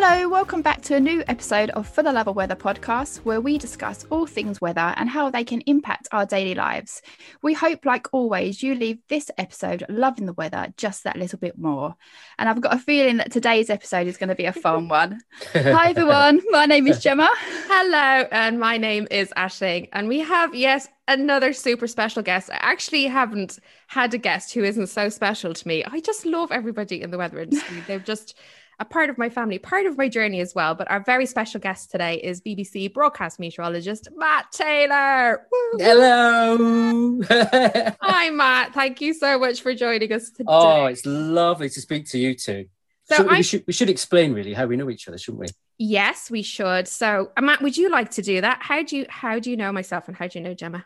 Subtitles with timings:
[0.00, 3.40] Hello, welcome back to a new episode of For the Love of Weather podcast, where
[3.40, 7.02] we discuss all things weather and how they can impact our daily lives.
[7.42, 11.58] We hope, like always, you leave this episode loving the weather just that little bit
[11.58, 11.96] more.
[12.38, 15.20] And I've got a feeling that today's episode is going to be a fun one.
[15.52, 16.42] Hi, everyone.
[16.50, 17.28] My name is Gemma.
[17.66, 19.88] Hello, and my name is Ashling.
[19.92, 22.50] And we have, yes, another super special guest.
[22.50, 23.58] I actually haven't
[23.88, 25.82] had a guest who isn't so special to me.
[25.82, 27.82] I just love everybody in the weather industry.
[27.88, 28.36] They've just
[28.80, 30.74] a part of my family, part of my journey as well.
[30.74, 35.46] But our very special guest today is BBC broadcast meteorologist Matt Taylor.
[35.78, 37.20] Hello.
[37.30, 38.74] Hi, Matt.
[38.74, 40.44] Thank you so much for joining us today.
[40.46, 42.66] Oh, it's lovely to speak to you too.
[43.04, 45.46] So I- we, should, we should explain really how we know each other, shouldn't we?
[45.78, 46.88] Yes, we should.
[46.88, 48.58] So, uh, Matt, would you like to do that?
[48.62, 50.84] How do you how do you know myself and how do you know Gemma?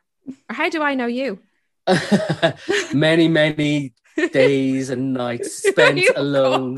[0.51, 1.39] Or how do I know you?
[2.95, 3.95] many, many
[4.33, 6.77] days and nights spent alone,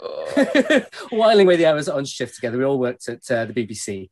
[0.00, 0.64] I
[1.10, 1.16] know.
[1.18, 2.58] whiling away the hours on shift together.
[2.58, 4.10] We all worked at uh, the BBC.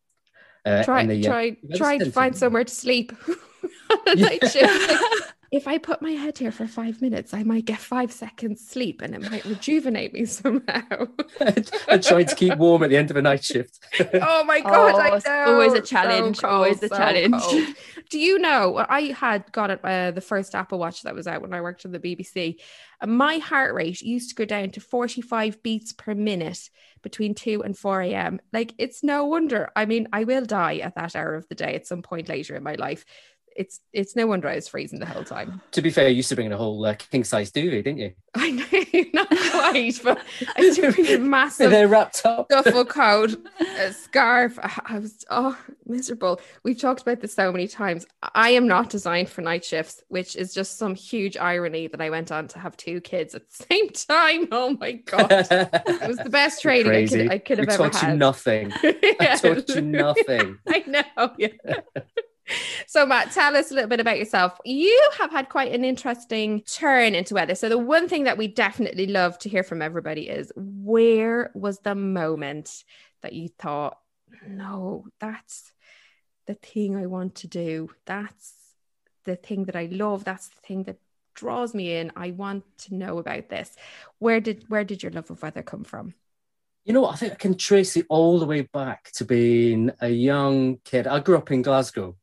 [0.64, 3.12] Uh, try in the, uh, try Weather try to find somewhere to sleep
[4.06, 5.02] on night shift.
[5.52, 9.02] if I put my head here for five minutes, I might get five seconds sleep
[9.02, 11.06] and it might rejuvenate me somehow.
[11.40, 13.78] and trying to keep warm at the end of a night shift.
[14.14, 15.52] oh my god, Oh, I know.
[15.52, 17.34] always a So challenge, cold, always a so challenge.
[17.42, 17.66] cold.
[18.10, 21.42] Do you know I had got it, uh, the first Apple Watch that was out
[21.42, 22.58] when I worked on the BBC,
[23.08, 26.70] my heart rate used to go down to 45 beats per minute
[27.02, 28.40] between 2 and 4 a.m.
[28.52, 29.70] Like it's no wonder.
[29.76, 32.56] I mean, I will die at that hour of the day at some point later
[32.56, 33.04] in my life.
[33.56, 35.60] It's it's no wonder I was freezing the whole time.
[35.72, 37.98] to be fair, you used to bring in a whole uh, king size duvet, didn't
[37.98, 38.12] you?
[38.34, 40.20] I know, not quite, but
[40.56, 42.48] I used to bring a massive They're wrapped up.
[42.48, 43.36] duffel coat,
[43.78, 44.58] a scarf.
[44.60, 46.40] I I was oh miserable.
[46.64, 48.06] We've talked about this so many times.
[48.34, 52.10] I am not designed for night shifts, which is just some huge irony that I
[52.10, 54.48] went on to have two kids at the same time.
[54.50, 57.84] Oh my god, it was the best training I could, I could have we ever
[57.84, 58.10] taught had.
[58.12, 58.72] you nothing.
[58.82, 60.58] I taught you nothing.
[60.66, 61.30] I know.
[61.38, 61.48] Yeah.
[62.86, 64.58] So, Matt, tell us a little bit about yourself.
[64.64, 67.54] You have had quite an interesting turn into weather.
[67.54, 71.78] So, the one thing that we definitely love to hear from everybody is where was
[71.80, 72.84] the moment
[73.22, 73.98] that you thought,
[74.46, 75.72] no, that's
[76.46, 77.90] the thing I want to do?
[78.06, 78.54] That's
[79.24, 80.24] the thing that I love.
[80.24, 80.98] That's the thing that
[81.34, 82.12] draws me in.
[82.16, 83.74] I want to know about this.
[84.18, 86.14] Where did where did your love of weather come from?
[86.84, 87.06] You know?
[87.06, 91.06] I think I can trace it all the way back to being a young kid.
[91.06, 92.16] I grew up in Glasgow.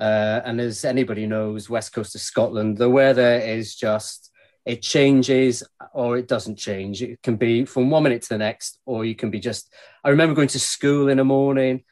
[0.00, 4.30] Uh, and as anybody knows, west coast of Scotland, the weather is just,
[4.64, 7.02] it changes or it doesn't change.
[7.02, 9.72] It can be from one minute to the next, or you can be just.
[10.04, 11.84] I remember going to school in the morning,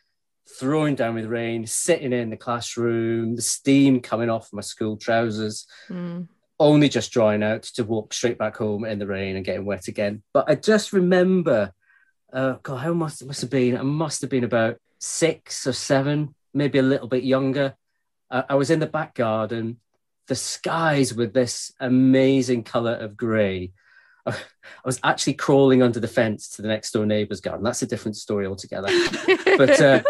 [0.61, 5.67] throwing down with rain, sitting in the classroom, the steam coming off my school trousers
[5.91, 6.29] Mm.
[6.59, 9.89] only just drying out to walk straight back home in the rain and getting wet
[9.89, 10.23] again.
[10.33, 11.73] But I just remember,
[12.33, 13.77] uh, God, how must it must have been?
[13.77, 17.75] I must have been about six or seven, maybe a little bit younger.
[18.31, 19.79] Uh, I was in the back garden.
[20.29, 23.73] The skies were this amazing color of grey.
[24.27, 24.35] I
[24.85, 27.65] was actually crawling under the fence to the next door neighbour's garden.
[27.65, 28.89] That's a different story altogether.
[29.57, 30.03] But uh,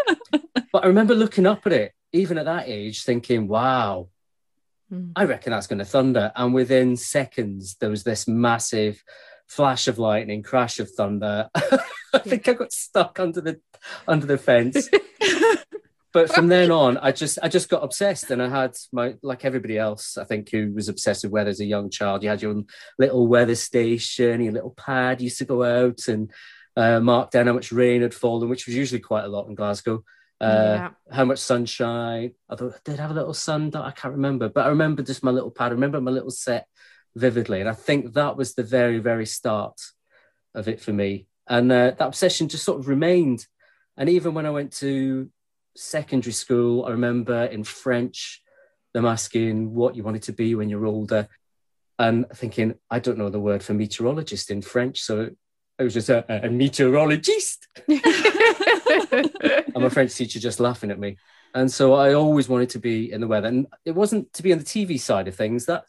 [0.73, 4.09] but I remember looking up at it, even at that age, thinking, "Wow,
[4.91, 5.11] Mm.
[5.15, 6.31] I reckon that's going to thunder.
[6.35, 9.03] And within seconds, there was this massive
[9.47, 11.49] flash of lightning, crash of thunder.
[11.55, 13.59] I think I got stuck under the
[14.07, 14.89] under the fence.
[16.17, 19.45] But from then on, I just I just got obsessed, and I had my like
[19.45, 20.17] everybody else.
[20.17, 22.23] I think who was obsessed with weather as a young child.
[22.23, 22.65] You had your own
[22.97, 25.21] little weather station, your little pad.
[25.21, 26.31] You used to go out and
[26.75, 29.53] uh, mark down how much rain had fallen, which was usually quite a lot in
[29.53, 30.03] Glasgow.
[30.41, 30.45] Uh,
[30.79, 30.89] Yeah.
[31.11, 32.31] how much sunshine.
[32.49, 35.23] I thought I did have a little sun, I can't remember, but I remember just
[35.23, 35.67] my little pad.
[35.71, 36.65] I remember my little set
[37.15, 39.79] vividly, and I think that was the very, very start
[40.55, 41.27] of it for me.
[41.47, 43.45] And uh, that obsession just sort of remained.
[43.95, 45.29] And even when I went to
[45.77, 48.41] secondary school, I remember in French
[48.93, 51.27] them asking what you wanted to be when you're older,
[51.99, 55.29] and thinking I don't know the word for meteorologist in French, so
[55.79, 57.67] I was just a, a meteorologist.
[57.87, 58.01] and
[59.75, 61.17] my French teacher just laughing at me.
[61.53, 63.47] And so I always wanted to be in the weather.
[63.47, 65.65] And it wasn't to be on the TV side of things.
[65.65, 65.85] That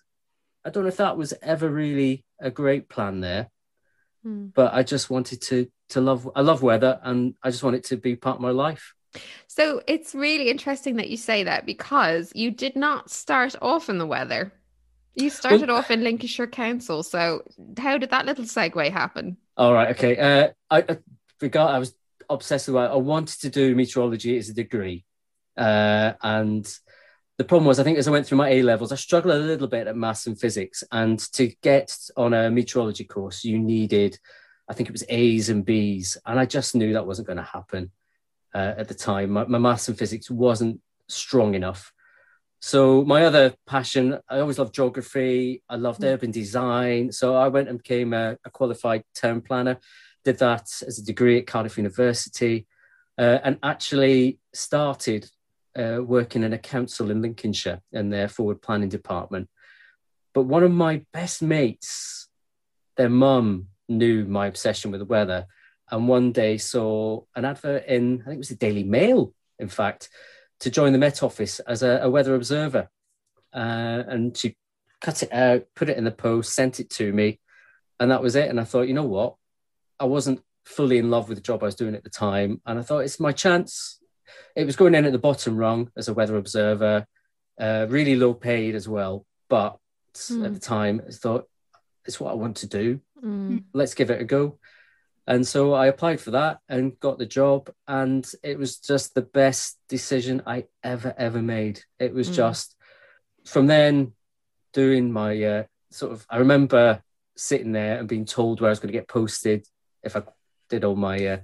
[0.65, 3.51] I don't know if that was ever really a great plan there,
[4.23, 4.47] Hmm.
[4.49, 7.85] but I just wanted to to love I love weather and I just want it
[7.85, 8.95] to be part of my life.
[9.47, 13.99] So it's really interesting that you say that because you did not start off in
[13.99, 14.53] the weather.
[15.15, 17.03] You started off in Lincolnshire Council.
[17.03, 17.43] So
[17.77, 19.37] how did that little segue happen?
[19.57, 20.17] All right, okay.
[20.17, 20.99] Uh, I, I
[21.39, 21.95] forgot I was
[22.31, 22.77] obsessed with.
[22.77, 25.05] I wanted to do meteorology as a degree,
[25.57, 26.73] uh, and
[27.37, 29.39] the problem was I think as I went through my A levels, I struggled a
[29.39, 34.19] little bit at maths and physics, and to get on a meteorology course, you needed
[34.69, 37.43] I think it was A's and B's, and I just knew that wasn't going to
[37.43, 37.91] happen
[38.55, 39.31] uh, at the time.
[39.31, 41.93] My, my maths and physics wasn't strong enough.
[42.61, 45.63] So my other passion, I always loved geography.
[45.69, 46.07] I loved mm.
[46.07, 47.13] urban design.
[47.13, 49.79] So I went and became a, a, qualified town planner.
[50.25, 52.67] Did that as a degree at Cardiff University,
[53.17, 55.31] uh, and actually started
[55.77, 59.49] uh, working in a council in Lincolnshire in their forward planning department.
[60.35, 62.29] But one of my best mates,
[62.97, 65.47] their mum knew my obsession with the weather,
[65.91, 69.69] and one day saw an advert in I think it was the Daily Mail, in
[69.69, 70.09] fact
[70.61, 72.89] to join the Met Office as a, a weather observer.
[73.55, 74.57] Uh, and she
[75.01, 77.41] cut it out, put it in the post, sent it to me,
[78.01, 78.49] and that was it.
[78.49, 79.37] And I thought, you know what?
[80.01, 82.79] I wasn't fully in love with the job I was doing at the time, and
[82.79, 84.01] I thought it's my chance.
[84.55, 87.07] It was going in at the bottom rung as a weather observer,
[87.59, 89.25] uh, really low paid as well.
[89.49, 89.79] But
[90.15, 90.45] mm.
[90.45, 91.49] at the time, I thought
[92.05, 93.01] it's what I want to do.
[93.25, 93.65] Mm.
[93.73, 94.59] Let's give it a go.
[95.29, 97.71] And so I applied for that and got the job.
[97.87, 101.83] And it was just the best decision I ever, ever made.
[101.99, 102.35] It was mm.
[102.35, 102.75] just
[103.45, 104.15] from then
[104.73, 107.03] doing my uh, sort of, I remember
[107.37, 109.67] sitting there and being told where I was going to get posted
[110.03, 110.23] if I
[110.71, 111.39] did all my uh,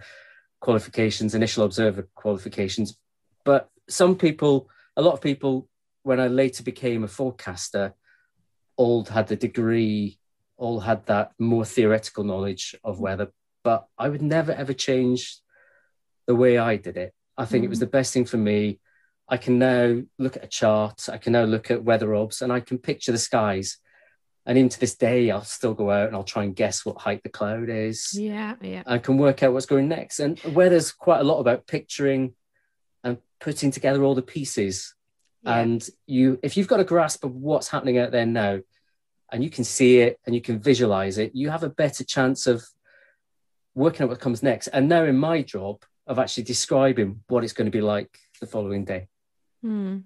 [0.60, 2.96] qualifications, initial observer qualifications.
[3.44, 5.68] But some people, a lot of people,
[6.04, 7.92] when I later became a forecaster,
[8.76, 10.18] all had the degree,
[10.56, 13.30] all had that more theoretical knowledge of weather
[13.64, 15.38] but I would never ever change
[16.26, 17.12] the way I did it.
[17.36, 17.66] I think mm.
[17.66, 17.80] it was mm.
[17.80, 18.78] the best thing for me.
[19.28, 22.52] I can now look at a chart, I can now look at weather obs, and
[22.52, 23.78] I can picture the skies.
[24.46, 27.00] And even to this day, I'll still go out and I'll try and guess what
[27.00, 28.10] height the cloud is.
[28.12, 28.82] Yeah, yeah.
[28.86, 30.20] I can work out what's going next.
[30.20, 32.34] And weather's quite a lot about picturing
[33.02, 34.94] and putting together all the pieces.
[35.42, 35.60] Yeah.
[35.60, 38.60] And you, if you've got a grasp of what's happening out there now,
[39.32, 42.46] and you can see it and you can visualize it, you have a better chance
[42.46, 42.62] of
[43.74, 47.52] working out what comes next, and now in my job of actually describing what it's
[47.52, 49.08] going to be like the following day.
[49.62, 49.98] Hmm.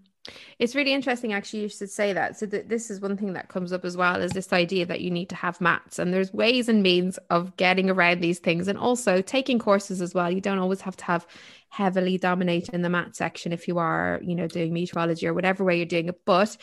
[0.59, 2.39] It's really interesting, actually, you should say that.
[2.39, 5.01] So, that this is one thing that comes up as well is this idea that
[5.01, 8.69] you need to have mats, and there's ways and means of getting around these things,
[8.69, 10.31] and also taking courses as well.
[10.31, 11.27] You don't always have to have
[11.71, 15.65] heavily dominate in the mat section if you are, you know, doing meteorology or whatever
[15.65, 16.21] way you're doing it.
[16.25, 16.57] But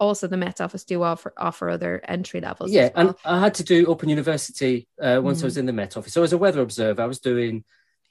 [0.00, 2.72] also the Met Office do offer offer other entry levels.
[2.72, 3.08] Yeah, well.
[3.08, 5.42] and I had to do Open University uh, once mm.
[5.42, 5.60] I was mm.
[5.60, 6.12] in the Met Office.
[6.12, 7.64] So as a weather observer, I was doing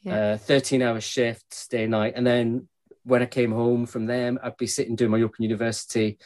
[0.03, 0.33] yeah.
[0.33, 2.13] uh, 13 hour shifts day and night.
[2.15, 2.67] And then
[3.03, 6.19] when I came home from them, I'd be sitting doing my Open University,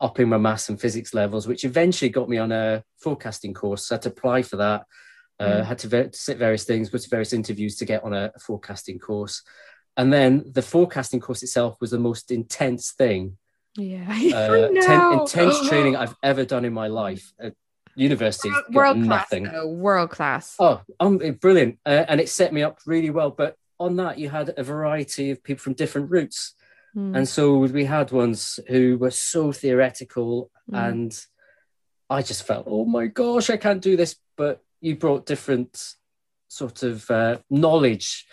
[0.00, 3.86] upping my maths and physics levels, which eventually got me on a forecasting course.
[3.86, 4.86] So I had to apply for that.
[5.38, 5.64] Uh, mm.
[5.64, 8.38] Had to, ver- sit various things, go to various interviews to get on a, a
[8.38, 9.42] forecasting course.
[9.96, 13.36] And then the forecasting course itself was the most intense thing
[13.76, 17.32] yeah, uh, ten, intense training I've ever done in my life.
[17.38, 17.54] At
[17.94, 19.46] university, world nothing.
[19.46, 20.56] Class, world class.
[20.58, 23.30] Oh, um, brilliant, uh, and it set me up really well.
[23.30, 26.54] But on that, you had a variety of people from different routes,
[26.96, 27.16] mm.
[27.16, 30.88] and so we had ones who were so theoretical, mm.
[30.88, 31.26] and
[32.08, 34.16] I just felt, oh my gosh, I can't do this.
[34.36, 35.94] But you brought different
[36.48, 38.26] sort of uh, knowledge,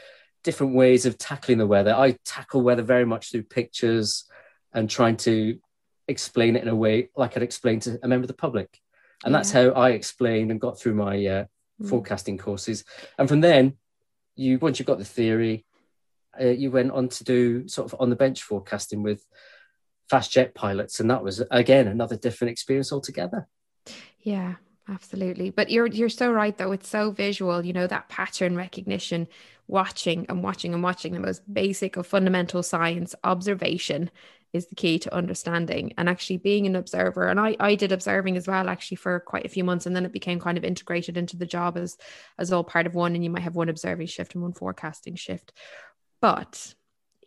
[0.44, 1.94] different ways of tackling the weather.
[1.94, 4.27] I tackle weather very much through pictures
[4.78, 5.58] and trying to
[6.08, 8.80] explain it in a way like I'd explain to a member of the public.
[9.26, 9.40] And yeah.
[9.40, 11.46] that's how I explained and got through my uh,
[11.82, 11.90] mm.
[11.90, 12.86] forecasting courses.
[13.18, 13.74] And from then,
[14.36, 15.66] you once you've got the theory,
[16.40, 19.26] uh, you went on to do sort of on the bench forecasting with
[20.12, 23.48] fast jet pilots, and that was again another different experience altogether.
[24.20, 24.56] Yeah,
[24.88, 25.50] absolutely.
[25.50, 26.72] But you're you're so right though.
[26.72, 27.66] It's so visual.
[27.66, 29.28] You know that pattern recognition,
[29.68, 34.12] watching and watching and watching the most basic of fundamental science observation
[34.54, 37.28] is the key to understanding and actually being an observer.
[37.28, 40.06] And I, I did observing as well actually for quite a few months and then
[40.06, 41.98] it became kind of integrated into the job as
[42.38, 45.16] as all part of one and you might have one observing shift and one forecasting
[45.16, 45.54] shift.
[46.22, 46.74] But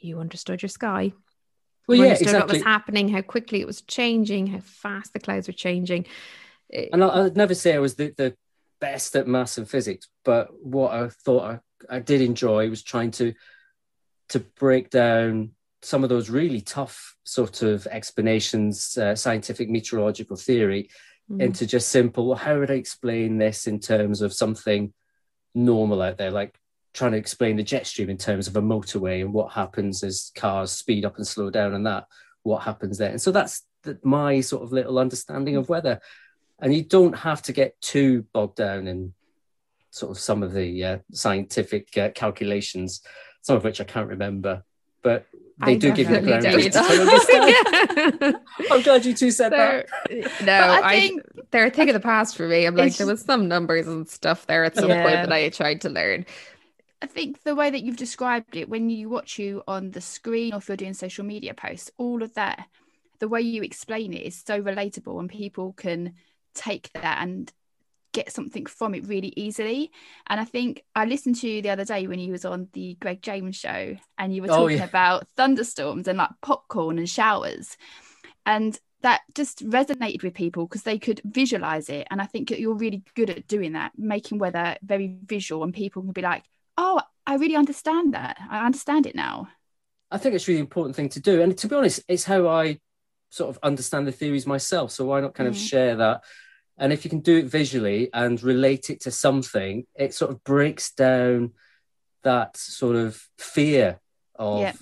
[0.01, 1.13] you understood your sky.
[1.87, 2.47] Well you yeah understood exactly.
[2.47, 6.07] what was happening how quickly it was changing how fast the clouds were changing.
[6.73, 8.37] And I, would never say I was the, the
[8.81, 11.61] best at maths and physics but what I thought
[11.91, 13.35] I, I did enjoy was trying to
[14.31, 15.51] to break down
[15.83, 20.91] some of those really tough sort of explanations, uh, scientific meteorological theory,
[21.31, 21.41] mm.
[21.41, 24.93] into just simple, well, how would I explain this in terms of something
[25.55, 26.31] normal out there?
[26.31, 26.59] Like
[26.93, 30.33] trying to explain the jet stream in terms of a motorway and what happens as
[30.35, 32.07] cars speed up and slow down and that,
[32.43, 33.11] what happens there.
[33.11, 36.01] And so that's the, my sort of little understanding of weather.
[36.61, 39.15] And you don't have to get too bogged down in
[39.91, 43.01] sort of some of the uh, scientific uh, calculations,
[43.41, 44.63] some of which I can't remember.
[45.03, 45.27] But
[45.65, 46.45] they I do give you the ground.
[48.71, 49.89] I'm glad you two said that.
[50.11, 52.67] Uh, no, I, I think they're a thing of the past for me.
[52.67, 55.03] I'm like, there was some numbers and stuff there at some Yeah.
[55.03, 56.27] point that I tried to learn.
[57.03, 60.53] I think the way that you've described it, when you watch you on the screen
[60.53, 62.67] or if you're doing social media posts, all of that,
[63.21, 66.15] the way you explain it is so relatable and people can
[66.55, 67.51] take that and
[68.13, 69.91] get something from it really easily.
[70.29, 72.97] And I think I listened to you the other day when you was on the
[73.01, 74.85] Greg James show and you were Oh, talking yeah.
[74.85, 77.77] about thunderstorms and like popcorn and showers.
[78.47, 82.07] And that just resonated with people because they could visualize it.
[82.11, 86.03] And I think you're really good at doing that, making weather very visual and people
[86.03, 86.45] can be like,
[86.77, 88.39] oh, I really understand that.
[88.51, 89.49] I understand it now.
[90.11, 91.41] I think it's a really important thing to do.
[91.41, 92.81] And to be honest, it's how I
[93.31, 94.91] sort of understand the theories myself.
[94.91, 95.69] So why not kind of Mm.
[95.69, 96.25] share that?
[96.81, 100.43] And if you can do it visually and relate it to something, it sort of
[100.43, 101.53] breaks down
[102.23, 104.01] that sort of fear
[104.35, 104.73] of Yeah.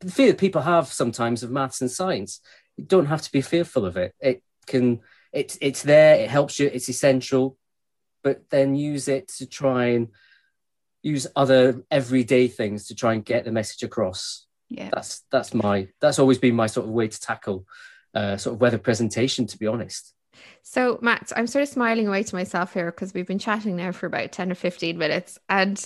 [0.00, 2.40] the fear that people have sometimes of maths and science.
[2.76, 4.14] You don't have to be fearful of it.
[4.18, 5.00] It can
[5.32, 7.56] it's it's there, it helps you, it's essential,
[8.22, 10.08] but then use it to try and
[11.02, 14.88] use other everyday things to try and get the message across Yeah.
[14.94, 17.66] that's that's my that's always been my sort of way to tackle
[18.14, 20.14] uh, sort of weather presentation to be honest
[20.62, 23.92] So, Matt, I'm sort of smiling away to myself here because we've been chatting now
[23.92, 25.38] for about 10 or 15 minutes.
[25.48, 25.84] And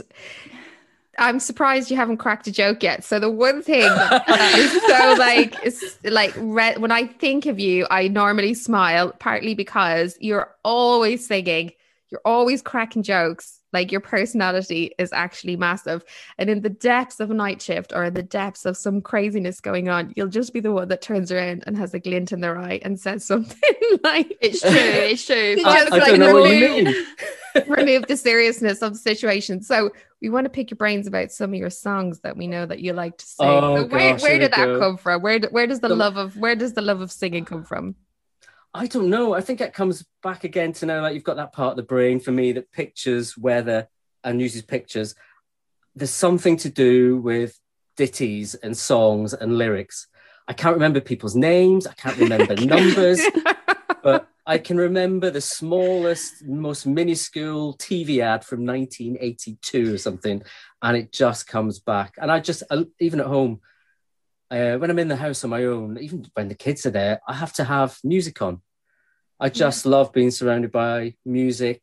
[1.18, 3.02] I'm surprised you haven't cracked a joke yet.
[3.02, 7.58] So, the one thing that is so like, is like, re- when I think of
[7.58, 11.72] you, I normally smile, partly because you're always singing,
[12.10, 13.60] you're always cracking jokes.
[13.76, 16.02] Like, your personality is actually massive.
[16.38, 19.60] And in the depths of a night shift or in the depths of some craziness
[19.60, 22.40] going on, you'll just be the one that turns around and has a glint in
[22.40, 24.70] their eye and says something like, It's true.
[25.12, 25.56] It's true.
[25.64, 27.06] I, just I like don't know what you remove- mean
[27.68, 29.62] remove the seriousness of the situation.
[29.62, 29.90] So
[30.22, 32.80] we want to pick your brains about some of your songs that we know that
[32.80, 33.46] you like to sing.
[33.46, 34.80] Oh, So where gosh, where here did that go.
[34.80, 35.22] come from?
[35.22, 37.94] Where where does the The- love of where does the love of singing come from?
[38.76, 39.34] I don't know.
[39.34, 41.82] I think it comes back again to know like you've got that part of the
[41.82, 43.88] brain for me that pictures weather
[44.22, 45.14] and uses pictures.
[45.94, 47.58] There's something to do with
[47.96, 50.08] ditties and songs and lyrics.
[50.46, 51.86] I can't remember people's names.
[51.86, 53.20] I can't remember numbers
[54.06, 60.44] but I can remember the smallest, most minuscule TV ad from 1982 or something,
[60.80, 62.14] and it just comes back.
[62.16, 63.60] And I just, uh, even at home,
[64.50, 67.20] uh, when I'm in the house on my own, even when the kids are there,
[67.26, 68.62] I have to have music on.
[69.38, 71.82] I just love being surrounded by music.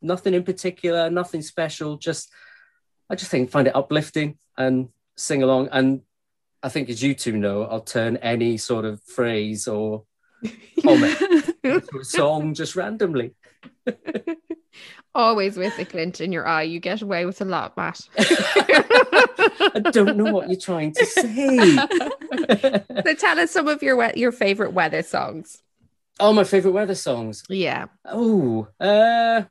[0.00, 1.96] Nothing in particular, nothing special.
[1.96, 2.30] Just,
[3.10, 5.70] I just think find it uplifting and sing along.
[5.72, 6.02] And
[6.62, 10.04] I think, as you two know, I'll turn any sort of phrase or
[10.82, 11.18] comment
[11.64, 13.34] to a song just randomly.
[15.14, 16.62] Always with a glint in your eye.
[16.62, 18.00] You get away with a lot, Matt.
[18.18, 21.76] I don't know what you're trying to say.
[23.04, 25.62] so tell us some of your we- your favorite weather songs.
[26.18, 27.44] oh, my favorite weather songs.
[27.48, 27.86] Yeah.
[28.04, 29.42] Oh, uh,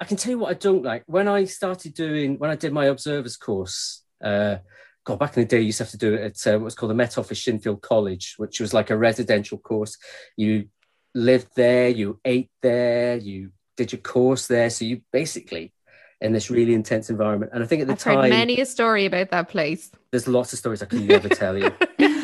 [0.00, 1.02] I can tell you what I don't like.
[1.06, 4.56] When I started doing, when I did my observers course, uh,
[5.04, 6.74] God, back in the day, you used to have to do it at uh, what's
[6.74, 9.96] called the Met Office Shinfield College, which was like a residential course.
[10.36, 10.68] You
[11.14, 14.68] lived there, you ate there, you did your course there.
[14.68, 15.72] So you basically
[16.20, 17.50] in this really intense environment.
[17.54, 19.90] And I think at the I've time, heard many a story about that place.
[20.10, 21.72] there's lots of stories I can never tell you.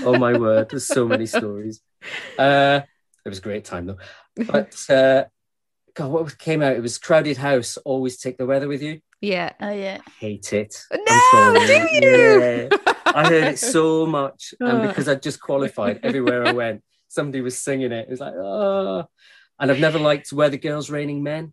[0.05, 1.81] oh my word, there's so many stories.
[2.39, 2.81] Uh,
[3.25, 3.97] it was a great time though.
[4.37, 5.25] But uh,
[5.95, 6.77] God, what came out?
[6.77, 7.79] It was Crowded House.
[7.79, 9.01] Always take the weather with you.
[9.23, 9.53] Yeah.
[9.63, 10.01] Oh yeah.
[10.21, 10.77] Hate it.
[10.93, 11.67] No, I'm sorry.
[11.67, 12.41] do you?
[12.41, 12.69] Yeah.
[13.07, 14.87] I heard it so much, and Oh.
[14.89, 18.09] because I just qualified everywhere I went, somebody was singing it.
[18.09, 19.07] It was like, oh.
[19.59, 21.53] And I've never liked Weather Girls Raining Men.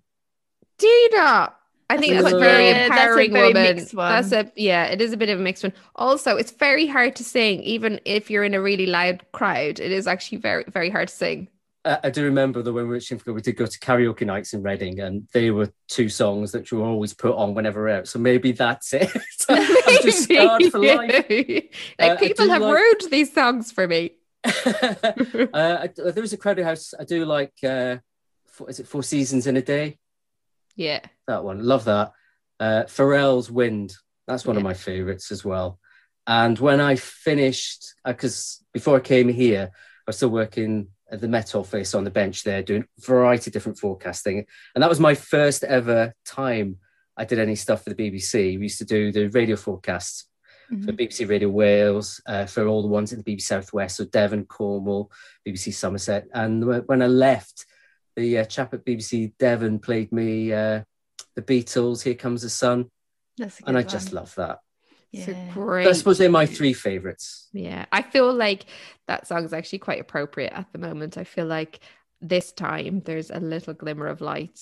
[0.77, 1.57] Do you not?
[1.89, 3.75] I think That's that's a a- very Yeah, that's a empowering very woman.
[3.75, 4.12] mixed one.
[4.12, 5.74] That's a yeah, it is a bit of a mixed one.
[5.95, 9.79] Also, it's very hard to sing, even if you're in a really loud crowd.
[9.79, 11.50] It is actually very, very hard to sing.
[11.86, 14.25] Uh, I do remember that when we were at Shinfield, we did go to karaoke
[14.25, 17.81] nights in Reading, and they were two songs that you were always put on whenever
[17.81, 18.07] we're out.
[18.07, 19.10] So maybe that's it.
[19.50, 21.25] I'm just scarred for life.
[21.29, 24.12] like Uh, people have like- ruined these songs for me.
[25.54, 26.94] uh, I, there a crowded house.
[27.00, 27.54] I do like.
[27.64, 27.98] Uh,
[28.48, 29.98] four, is it Four Seasons in a Day?
[30.76, 31.02] Yeah.
[31.28, 32.12] That one, love that.
[32.60, 33.96] Uh, Pharrell's Wind.
[34.28, 35.80] That's one of my favorites as well.
[36.26, 41.28] And when I finished, because before I came here, I was still working at the
[41.28, 45.00] Met Office on the bench there, doing a variety of different forecasting, and that was
[45.00, 46.78] my first ever time
[47.18, 48.58] I did any stuff for the BBC.
[48.58, 50.26] We used to do the radio forecasts
[50.67, 50.98] for Mhm.
[50.98, 55.12] BBC Radio Wales, uh, for all the ones in the BBC Southwest, so Devon, Cornwall,
[55.46, 56.27] BBC Somerset.
[56.34, 57.65] And when I left,
[58.15, 60.84] the uh, chap at BBC Devon played me uh,
[61.36, 62.89] the Beatles, Here Comes the Sun,
[63.38, 64.60] That's a and I good just love that.
[65.12, 65.53] It's a Yeah.
[65.53, 65.88] great.
[65.88, 67.50] I suppose they're my three favourites.
[67.53, 68.65] Yeah, I feel like
[69.08, 71.17] that song is actually quite appropriate at the moment.
[71.17, 71.79] I feel like
[72.22, 74.60] this time there's a little glimmer of light.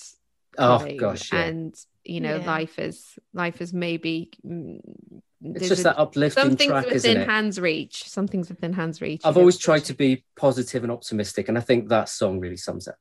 [0.58, 1.42] Oh gosh, yeah.
[1.44, 2.46] And you know, Yeah.
[2.46, 4.80] life is life is maybe mm,
[5.44, 7.30] it's just a- that uplifting something's track, isn't within it?
[7.30, 8.08] hands reach.
[8.10, 9.22] Something's within hands reach.
[9.24, 12.88] I've always tried to be positive and optimistic, and I think that song really sums
[12.88, 12.96] up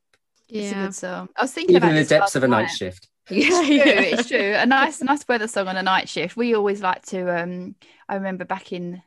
[0.49, 0.85] Yeah.
[0.87, 1.29] good song.
[1.37, 2.71] I was thinking Even about in the depths of a night night.
[2.71, 3.09] shift.
[3.31, 4.55] Yeah, It's true, it's true.
[4.57, 6.37] A nice, nice weather song on a night shift.
[6.37, 7.43] We always like to.
[7.43, 7.77] Um,
[8.09, 9.03] I remember back in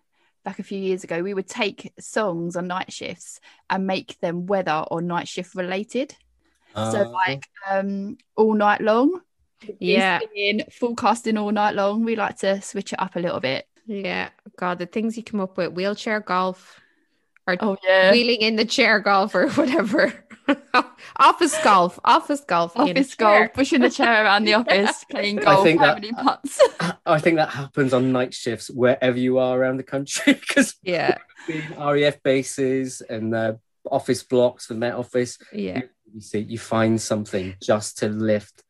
[0.46, 4.46] back a few years ago, we would take songs on night shifts and make them
[4.46, 6.16] weather or night shift related.
[6.76, 9.22] So Uh, like um, all night long.
[9.80, 10.20] Yeah.
[10.36, 12.04] in forecasting all night long.
[12.04, 13.66] We like to switch it up a little bit.
[13.86, 14.30] Yeah.
[14.58, 16.80] God, the things you come up with wheelchair golf
[17.48, 20.14] or Oh yeah, wheeling in the chair golf or whatever.
[21.18, 22.00] office golf.
[22.04, 22.76] Office golf.
[22.76, 26.60] office golf, pushing the chair around the office, playing golf, think that- putts.
[27.06, 31.18] I think that happens on night shifts wherever you are around the country because Yeah.
[31.78, 33.54] RAF bases and uh,
[33.90, 35.82] office blocks for the Met Office, Yeah.
[36.14, 38.64] You see, you find something just to lift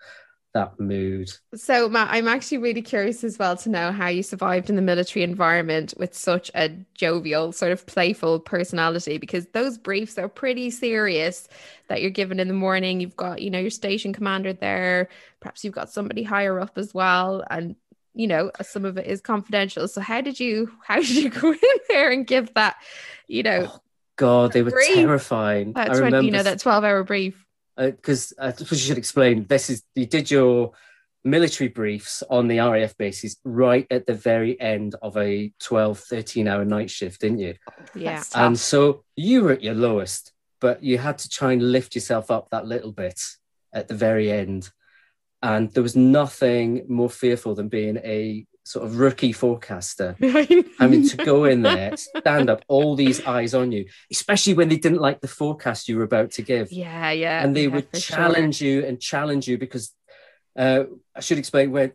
[0.54, 1.32] that mood.
[1.56, 4.82] So, Matt, I'm actually really curious as well to know how you survived in the
[4.82, 10.70] military environment with such a jovial, sort of playful personality, because those briefs are pretty
[10.70, 11.48] serious
[11.88, 13.00] that you're given in the morning.
[13.00, 15.10] You've got, you know, your station commander there,
[15.40, 17.44] perhaps you've got somebody higher up as well.
[17.50, 17.76] And,
[18.14, 19.88] you know, some of it is confidential.
[19.88, 21.60] So, how did you, how did you go in
[21.90, 22.76] there and give that,
[23.28, 23.80] you know, oh,
[24.15, 24.96] God, they were Brief.
[24.96, 25.74] terrifying.
[25.74, 27.43] that I 20, remember you know, that 12 hour brief?
[27.75, 29.46] because I suppose you should explain.
[29.48, 30.74] This is you did your
[31.24, 36.48] military briefs on the RAF bases right at the very end of a 12, 13
[36.48, 37.55] hour night shift, didn't you?
[37.70, 38.24] Oh, yeah.
[38.36, 42.29] And so you were at your lowest, but you had to try and lift yourself
[42.29, 43.22] up that little bit
[43.74, 44.70] at the very end.
[45.41, 50.15] And there was nothing more fearful than being a sort of rookie forecaster.
[50.22, 54.70] I mean, to go in there, stand up, all these eyes on you, especially when
[54.70, 56.72] they didn't like the forecast you were about to give.
[56.72, 57.43] yeah, yeah.
[57.43, 58.15] and they yeah, would for sure.
[58.17, 59.93] challenge you and challenge you because
[60.58, 60.84] uh,
[61.15, 61.93] I should explain where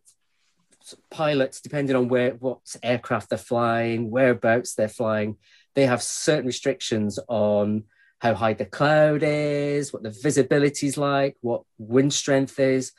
[1.11, 5.37] pilots, depending on where what aircraft they're flying, whereabouts they're flying,
[5.75, 7.85] they have certain restrictions on
[8.21, 12.93] how high the cloud is, what the visibility is like, what wind strength is.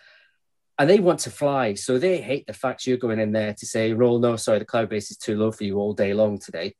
[0.80, 1.74] And they want to fly.
[1.76, 4.66] So they hate the fact you're going in there to say, roll, no, sorry, the
[4.66, 6.74] cloud base is too low for you all day long today.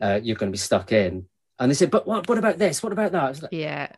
[0.00, 1.26] Uh, you're going to be stuck in.
[1.58, 2.82] And they say, but what, what about this?
[2.82, 3.42] What about that?
[3.42, 3.88] Like, Yeah.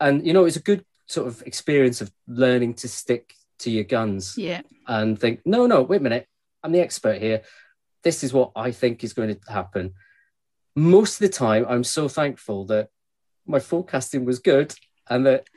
[0.00, 3.82] and you know it's a good sort of experience of learning to stick to your
[3.84, 6.26] guns yeah, and think no no wait a minute
[6.62, 7.42] i'm the expert here
[8.04, 9.94] this is what i think is going to happen
[10.76, 12.88] most of the time i'm so thankful that
[13.46, 14.72] my forecasting was good
[15.10, 15.48] and that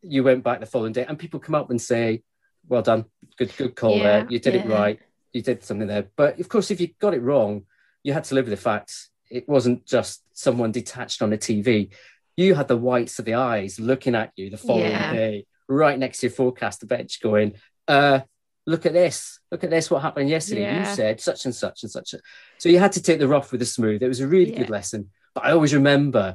[0.00, 2.22] you went back the following day and people come up and say
[2.68, 3.04] well done.
[3.38, 4.26] Good good call Yeah, there.
[4.30, 4.98] You did it right.
[5.32, 6.06] You did something there.
[6.16, 7.62] But of course if you got it wrong
[8.02, 11.90] you had to live with the facts it wasn't just someone detached on a tv
[12.36, 15.12] you had the whites of the eyes looking at you the following Yeah.
[15.12, 17.54] day right next to your forecaster bench going
[17.88, 18.20] uh
[18.68, 19.38] look at this.
[19.52, 19.90] Look at this.
[19.90, 20.78] What happened yesterday?
[20.78, 22.14] You said such and such and such.
[22.58, 24.02] So you had to take the rough with the smooth.
[24.02, 25.10] It was a really good lesson.
[25.34, 26.34] But i always remember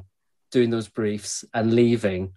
[0.50, 2.32] doing those briefs and leaving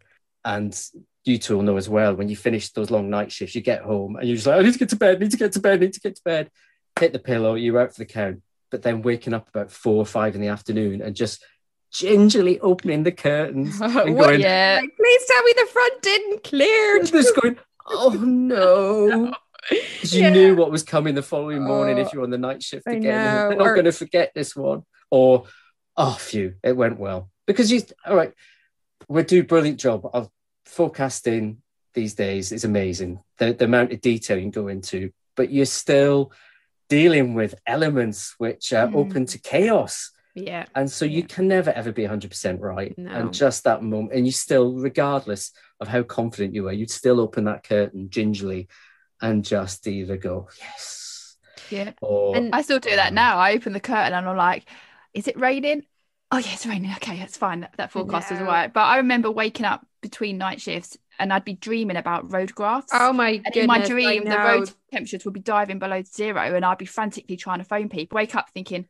[0.46, 0.80] and
[1.26, 3.82] you two will know as well when you finish those long night shifts you get
[3.82, 5.60] home and you're just like i need to get to bed need to get to
[5.60, 6.50] bed need to get to bed
[7.00, 10.06] hit the pillow you're out for the count but then waking up about four or
[10.06, 11.44] five in the afternoon and just
[11.92, 14.80] gingerly opening the curtains and What- going yeah.
[14.82, 17.04] Like, Please tell me the front didn't clear.
[17.04, 19.34] just going oh no
[20.00, 20.30] 'Cause you Yeah.
[20.30, 23.02] knew what was coming the following morning Oh, if you're on the night shift again.
[23.04, 24.84] know, They're not or- going to forget this one.
[25.10, 25.46] Or,
[25.98, 27.32] oh, phew, it went well.
[27.48, 28.32] Because you, all right,
[29.08, 30.30] we do a brilliant job of
[30.66, 31.62] forecasting
[31.94, 32.52] these days.
[32.52, 33.20] is amazing.
[33.38, 36.32] The, the amount of detail you can go into, but you're still
[36.90, 38.96] dealing with elements which are Mm.
[38.96, 40.12] open to chaos.
[40.36, 40.66] Yeah.
[40.76, 41.28] And so you Yeah.
[41.28, 42.96] can never ever be 100% right.
[42.98, 43.12] No.
[43.12, 47.20] And just that moment, and you still, regardless of how confident you are, you'd still
[47.22, 48.68] open that curtain gingerly
[49.22, 51.38] and just either go, yes.
[51.70, 51.94] Yeah.
[52.02, 53.38] Or, And- I still do that now.
[53.38, 54.68] I open the curtain and I'm like,
[55.14, 55.84] is it raining?
[56.32, 56.92] Oh yeah, it's raining.
[56.96, 57.62] Okay, that's fine.
[57.62, 58.46] That, that forecast is know.
[58.46, 58.72] all right.
[58.74, 62.90] But I remember waking up between night shifts and I'd be dreaming about road graphs.
[62.94, 63.62] Oh my and goodness.
[63.64, 67.38] in my dream, the road temperatures would be diving below zero, and I'd be frantically
[67.38, 68.16] trying to phone people.
[68.16, 68.88] Wake up thinking,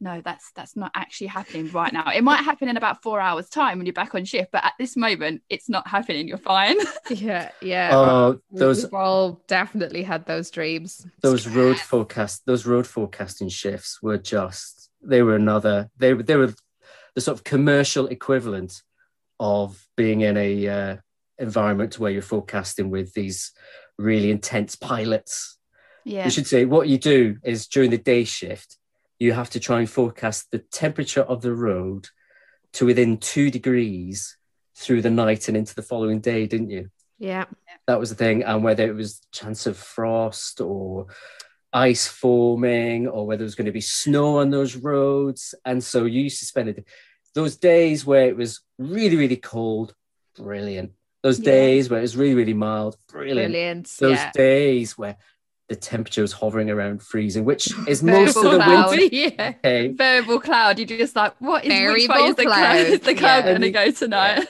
[0.00, 2.10] no, that's that's not actually happening right now.
[2.14, 4.74] It might happen in about four hours' time when you're back on shift, but at
[4.78, 6.28] this moment, it's not happening.
[6.28, 6.76] You're fine.
[7.10, 7.90] Yeah, yeah.
[7.94, 11.06] oh, We- those We've all definitely had those dreams.
[11.22, 16.36] those road forecast those road forecasting shifts were just they were another they were they
[16.36, 16.54] were
[17.14, 18.82] the sort of commercial equivalent
[19.40, 20.96] of being in a uh,
[21.38, 23.52] environment where you're forecasting with these
[23.98, 25.58] really intense pilots
[26.04, 28.78] yeah, you should say what you do is during the day shift
[29.18, 32.08] you have to try and forecast the temperature of the road
[32.74, 34.36] to within two degrees
[34.76, 36.90] through the night and into the following day, didn't you?
[37.18, 37.46] Yeah.
[37.86, 38.44] That was the thing.
[38.44, 41.06] And whether it was chance of frost or
[41.72, 45.54] ice forming or whether there was going to be snow on those roads.
[45.64, 46.84] And so you used to spend it,
[47.34, 49.94] those days where it was really, really cold,
[50.36, 50.92] brilliant.
[51.22, 51.44] Those Yeah.
[51.50, 53.52] days where it was really, really mild, brilliant.
[53.52, 53.86] Brilliant.
[53.98, 54.32] Those yeah.
[54.32, 55.16] days where
[55.68, 58.90] the temperature was hovering around freezing, which is most of Variable the cloud.
[58.90, 59.16] winter.
[59.16, 59.52] yeah.
[59.58, 59.88] Okay.
[59.88, 60.78] Variable cloud.
[60.78, 62.76] You're just like, what is which way Variable is the cloud, cloud?
[62.86, 63.50] Is the cloud yeah.
[63.50, 64.48] going to go tonight?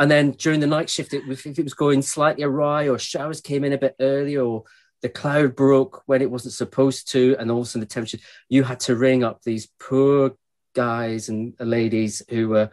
[0.00, 3.40] And then during the night shift, it, if it was going slightly awry or showers
[3.40, 4.64] came in a bit earlier or
[5.02, 8.18] the cloud broke when it wasn't supposed to, and all of a sudden the temperature,
[8.48, 10.32] you had to ring up these poor
[10.74, 12.70] guys and ladies who were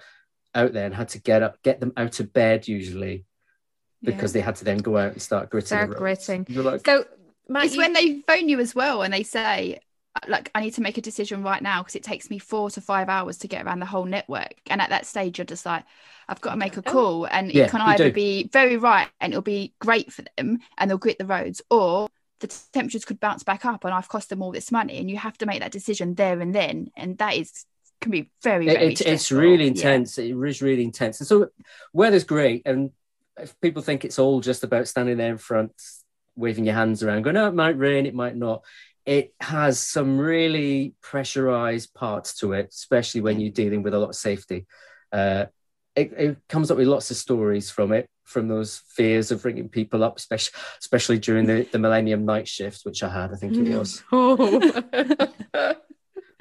[0.53, 3.25] out there and had to get up, get them out of bed usually
[4.03, 5.77] because they had to then go out and start gritting.
[5.77, 6.45] Start gritting.
[6.49, 7.05] Like, So,
[7.49, 9.79] Matt, it's you- when they phone you as well and they say
[10.29, 12.79] like i need to make a decision right now because it takes me four to
[12.79, 15.83] five hours to get around the whole network and at that stage you're just like
[16.29, 16.89] i've got to make a Oh.
[16.89, 18.13] call and Yeah, it can either do.
[18.13, 22.07] be very right and it'll be great for them and they'll grit the roads or
[22.45, 25.17] the temperatures could bounce back up and i've cost them all this money and you
[25.17, 27.65] have to make that decision there and then and that is
[28.01, 29.71] can be very, very it's, it's really Yeah.
[29.71, 30.17] intense.
[30.17, 31.19] It is really intense.
[31.19, 31.47] And so
[31.93, 32.61] weather's great.
[32.65, 32.91] And
[33.39, 35.71] if people think it's all just about standing there in front,
[36.35, 38.63] waving your hands around, going, oh, it might rain, it might not.
[39.05, 44.09] It has some really pressurized parts to it, especially when you're dealing with a lot
[44.09, 44.65] of safety.
[45.11, 45.45] Uh,
[45.95, 49.69] it, it comes up with lots of stories from it, from those fears of ringing
[49.69, 53.55] people up, especially especially during the, the Millennium night shift, which I had, I think
[53.55, 54.03] it was.
[54.11, 54.59] Oh.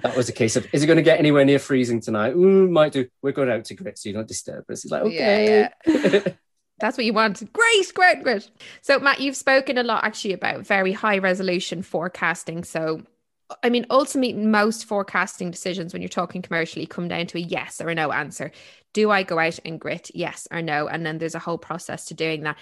[0.02, 2.34] That was a case of, is it going to get anywhere near freezing tonight?
[2.34, 3.08] Ooh, might do.
[3.22, 4.84] We're going out to grit, so you don't disturb us.
[4.84, 5.70] It's like, okay.
[5.86, 6.20] yeah,
[6.78, 7.50] That's what you want.
[7.54, 8.50] Great, great, great.
[8.82, 12.64] So, Matt, you've spoken a lot actually about very high resolution forecasting.
[12.64, 13.02] So,
[13.62, 17.80] I mean, ultimately, most forecasting decisions when you're talking commercially come down to a yes
[17.80, 18.50] or a no answer.
[18.92, 20.10] Do I go out and grit?
[20.14, 20.88] Yes or no?
[20.88, 22.56] And then there's a whole process to doing that.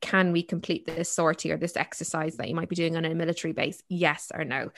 [0.00, 3.14] Can we complete this sortie or this exercise that you might be doing on a
[3.14, 3.82] military base?
[3.88, 4.70] Yes or no?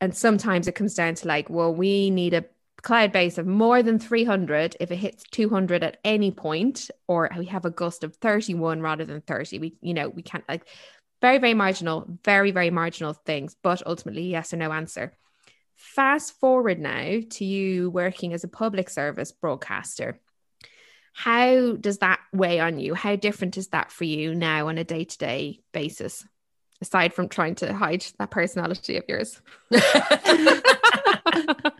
[0.00, 2.44] And sometimes it comes down to like, well, we need a
[2.82, 7.46] cloud base of more than 300 if it hits 200 at any point or we
[7.46, 10.68] have a gust of 31 rather than 30 we you know we can't like
[11.20, 15.16] very very marginal very very marginal things but ultimately yes or no answer.
[15.74, 20.20] Fast forward now to you working as a public service broadcaster.
[21.12, 22.94] How does that weigh on you?
[22.94, 26.26] How different is that for you now on a day-to-day basis
[26.80, 29.40] aside from trying to hide that personality of yours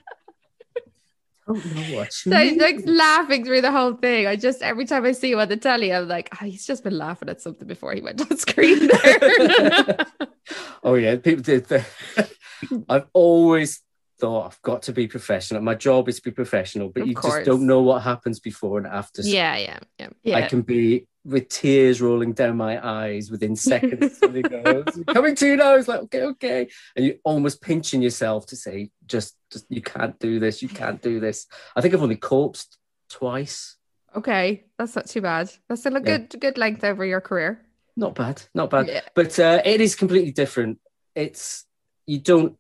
[1.55, 4.27] don't know what So he's like laughing through the whole thing.
[4.27, 6.83] I just every time I see him on the telly, I'm like, oh, he's just
[6.85, 10.07] been laughing at something before he went on screen there.
[10.83, 11.67] oh yeah, people did.
[12.89, 13.83] I've always
[14.19, 15.61] thought I've got to be professional.
[15.63, 17.35] My job is to be professional, but Of you course.
[17.35, 19.23] just don't know what happens before and after.
[19.23, 20.09] Yeah, yeah, yeah.
[20.23, 24.19] yeah I can be with tears rolling down my eyes within seconds.
[24.21, 28.57] goes, "Coming to you now." It's like, okay, okay, and you're almost pinching yourself to
[28.57, 30.63] say, "Just, just, you can't do this.
[30.63, 32.77] You can't do this." I think I've only corpsed
[33.11, 33.77] twice.
[34.15, 35.51] Okay, that's not too bad.
[35.69, 36.19] That's still a Yeah.
[36.19, 37.61] good good length over your career.
[37.97, 38.87] Not bad, not bad.
[38.89, 39.01] Yeah.
[39.15, 40.79] but uh, it is completely different.
[41.15, 41.65] It's
[42.07, 42.57] you don't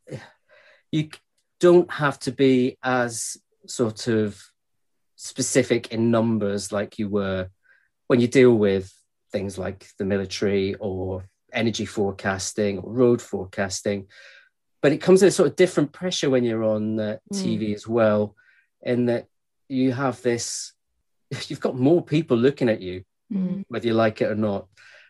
[0.93, 1.11] you
[1.61, 4.43] don't have to be as sort of
[5.17, 7.49] specific in numbers like you were
[8.09, 8.93] when you deal with
[9.33, 14.07] things like the military or energy forecasting or road forecasting.
[14.87, 17.89] But it comes with a sort of different pressure when you're on uh, TV as
[17.89, 18.37] well,
[18.83, 19.27] in that
[19.69, 20.75] you have this.
[21.49, 23.65] You've got more people looking at you Mm.
[23.67, 24.69] whether you like it or not,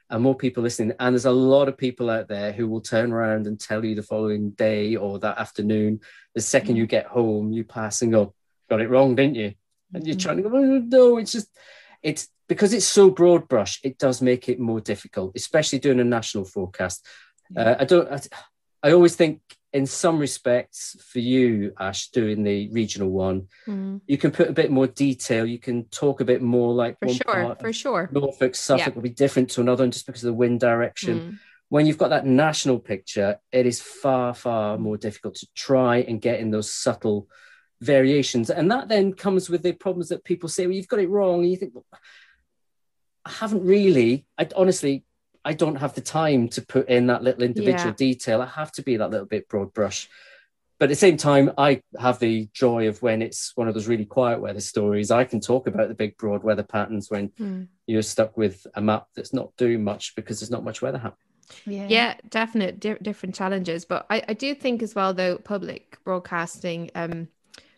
[0.09, 0.97] and more people listening.
[0.99, 3.95] And there's a lot of people out there who will turn around and tell you
[3.95, 6.01] the following day or that afternoon,
[6.35, 8.33] the second you get home, you pass and go,
[8.71, 9.53] got it wrong, didn't you?
[9.93, 11.55] And you're trying to go, oh, no, it's just,
[12.03, 16.05] it's because it's so broad brush, it does make it more difficult, especially doing a
[16.05, 17.07] national forecast.
[17.55, 18.19] Uh, I don't, I,
[18.83, 19.41] I always think
[19.73, 24.53] in some respects for you, Ash, doing the regional one, Mm, you can put a
[24.53, 25.45] bit more detail.
[25.45, 28.09] You can talk a bit more like for sure, for sure.
[28.13, 28.95] Norfolk, Suffolk Yeah.
[28.95, 31.21] will be different to another one just because of the wind direction.
[31.21, 35.97] Mm, When you've got that national picture, it is far, far more difficult to try
[35.99, 37.29] and get in those subtle
[37.81, 38.51] variations.
[38.51, 41.41] And that then comes with the problems that people say, well, you've got it wrong.
[41.41, 41.85] And you think, well,
[43.25, 44.27] I haven't really.
[44.39, 45.05] I honestly,
[45.47, 47.93] I don't have the time to put in that little individual Yeah.
[47.97, 48.43] detail.
[48.43, 50.09] I have to be that little bit broad brush.
[50.79, 53.87] But at the same time, I have the joy of when it's one of those
[53.87, 55.11] really quiet weather stories.
[55.11, 57.69] I can talk about the big broad weather patterns when mm.
[57.87, 61.23] you're stuck with a map that's not doing much because there's not much weather happening.
[61.65, 65.97] yeah yeah definite di- different challenges but I, I do think as well though public
[66.03, 67.29] broadcasting um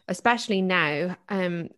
[0.08, 1.68] especially now um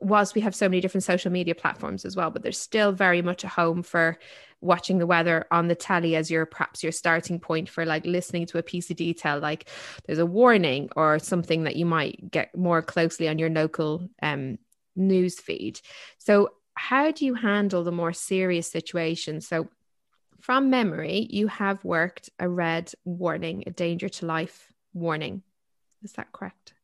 [0.00, 3.22] whilst we have so many different social media platforms as well, but there's still very
[3.22, 4.18] much a home for
[4.60, 8.46] watching the weather on the telly as your perhaps your starting point for like listening
[8.46, 9.68] to a piece of detail like
[10.06, 14.58] there's a warning or something that you might get more closely on your local um,
[14.96, 15.78] news feed.
[16.18, 19.46] So how do you handle the more serious situations?
[19.46, 19.68] So
[20.40, 25.42] from memory you have worked a red warning a danger to life warning.
[26.02, 26.75] Is that correct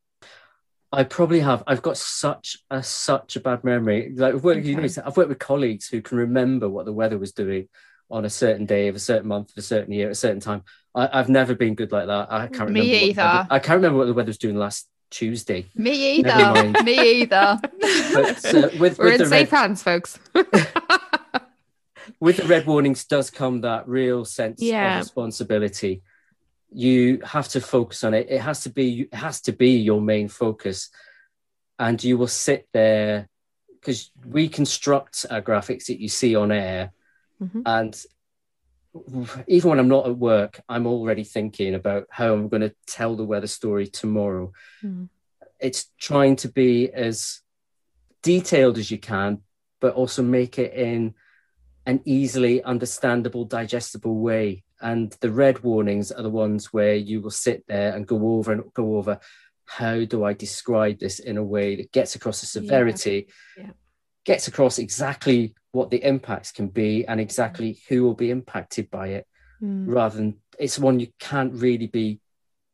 [0.93, 1.65] I probably have.
[1.67, 4.13] I've got such a such a bad memory.
[4.15, 4.69] Like I've worked, okay.
[4.69, 7.69] you know, I've worked with colleagues who can remember what the weather was doing
[8.11, 10.41] on a certain day of a certain month of a certain year at a certain
[10.41, 10.63] time.
[10.95, 12.31] I, have never been good like that.
[12.31, 12.81] I can't remember.
[12.81, 13.23] Me either.
[13.23, 15.67] Weather, I can't remember what the weather was doing last Tuesday.
[15.75, 16.83] Me either.
[16.85, 17.59] Me either.
[17.63, 20.19] But, uh, with, We're with in safe red, hands, folks.
[22.21, 24.99] with the red warnings does come that real sense yeah.
[24.99, 26.03] of responsibility
[26.75, 28.29] you have to focus on it.
[28.31, 30.91] It has to be it has to be your main focus.
[31.79, 33.29] And you will sit there
[33.81, 36.93] because we construct our graphics that you see on air.
[37.43, 37.63] Mm-hmm.
[37.67, 38.05] and
[39.49, 43.17] even when i'm not at work i'm already thinking about how i'm going to tell
[43.17, 44.53] the weather story tomorrow.
[44.85, 45.09] Mm.
[45.59, 47.41] it's trying to be as
[48.23, 49.39] detailed as you can
[49.81, 51.15] but also make it in
[51.87, 57.31] an easily understandable digestible way and the red warnings are the ones where you will
[57.31, 59.19] sit there and go over and go over
[59.65, 63.65] how do I describe this in a way that gets across the severity, yeah.
[63.65, 63.71] Yeah.
[64.25, 69.09] gets across exactly what the impacts can be and exactly who will be impacted by
[69.09, 69.27] it,
[69.63, 69.85] mm.
[69.87, 72.21] rather than it's one you can't really be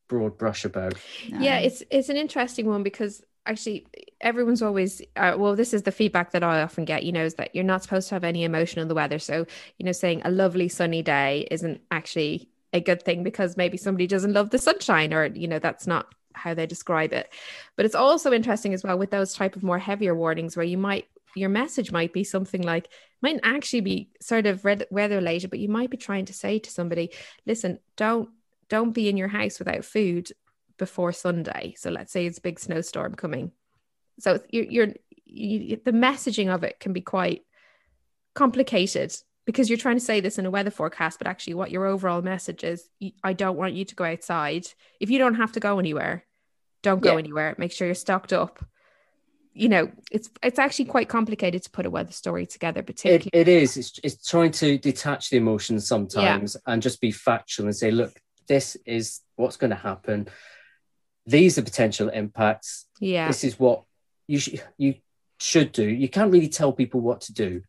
[0.09, 0.94] broad brush about.
[1.31, 1.38] No.
[1.38, 3.87] Yeah, it's it's an interesting one because actually
[4.20, 7.34] everyone's always uh, well this is the feedback that i often get you know is
[7.34, 9.18] that you're not supposed to have any emotion in the weather.
[9.18, 9.46] So
[9.78, 14.06] you know saying a lovely sunny day isn't actually a good thing because maybe somebody
[14.06, 17.32] doesn't love the sunshine or you know that's not how they describe it.
[17.76, 20.78] But it's also interesting as well with those type of more heavier warnings where you
[20.78, 22.88] might your message might be something like
[23.20, 26.70] might actually be sort of weather related but you might be trying to say to
[26.70, 27.11] somebody
[27.46, 28.30] listen don't
[28.68, 30.32] don't be in your house without food
[30.78, 31.74] before Sunday.
[31.76, 33.52] So let's say it's a big snowstorm coming.
[34.20, 34.88] So you're, you're
[35.26, 37.42] you, the messaging of it can be quite
[38.34, 39.14] complicated
[39.44, 42.20] because you're trying to say this in a weather forecast, but actually, what your overall
[42.20, 42.88] message is,
[43.24, 44.66] I don't want you to go outside.
[45.00, 46.26] If you don't have to go anywhere,
[46.82, 47.18] don't go yeah.
[47.18, 47.54] anywhere.
[47.56, 48.64] Make sure you're stocked up.
[49.54, 52.82] You know, it's it's actually quite complicated to put a weather story together.
[52.82, 53.76] Particularly, it, it is.
[53.76, 56.72] It's, it's trying to detach the emotions sometimes yeah.
[56.72, 60.28] and just be factual and say, look, this is what's going to happen
[61.28, 62.86] these are potential impacts.
[63.00, 63.28] Yeah.
[63.28, 63.84] This is what
[64.26, 64.94] you sh- you
[65.38, 65.84] should do.
[65.84, 67.62] You can't really tell people what to do.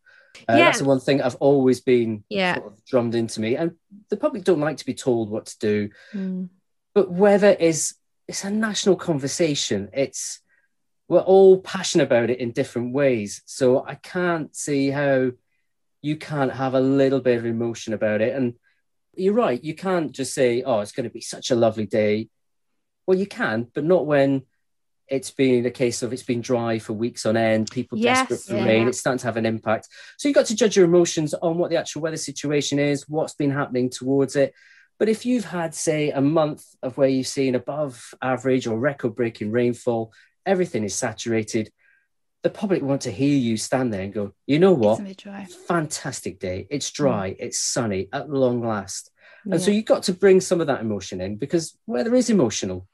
[0.47, 0.65] Uh, yeah.
[0.65, 2.55] That's the one thing I've always been yeah.
[2.55, 3.55] sort of drummed into me.
[3.55, 3.73] And
[4.09, 5.89] the public don't like to be told what to do.
[6.13, 6.49] Mm.
[6.95, 7.95] But weather is
[8.29, 9.89] it's a national conversation.
[9.91, 10.39] It's
[11.09, 13.41] we're all passionate about it in different ways.
[13.45, 15.31] So I can't see how
[16.01, 18.33] you can't have a little bit of emotion about it.
[18.33, 18.53] And
[19.15, 22.29] you're right, you can't just say, Oh, it's going to be such a lovely day
[23.09, 24.43] well, you can, but not when
[25.07, 28.41] it's been a case of it's been dry for weeks on end, people yes, desperate
[28.41, 28.65] for yeah.
[28.65, 29.87] rain, it's starting to have an impact.
[30.19, 33.33] So you've got to judge your emotions on what the actual weather situation is, what's
[33.33, 34.53] been happening towards it.
[34.99, 39.15] But if you've had, say, a month of where you've seen above average or record
[39.15, 40.13] breaking rainfall,
[40.45, 41.71] everything is saturated,
[42.43, 44.99] the public want to hear you stand there and go, you know what?
[45.67, 46.67] Fantastic day.
[46.69, 47.37] It's dry, mm.
[47.39, 49.09] it's sunny at long last.
[49.45, 49.59] And yeah.
[49.59, 52.87] so you've got to bring some of that emotion in because weather is emotional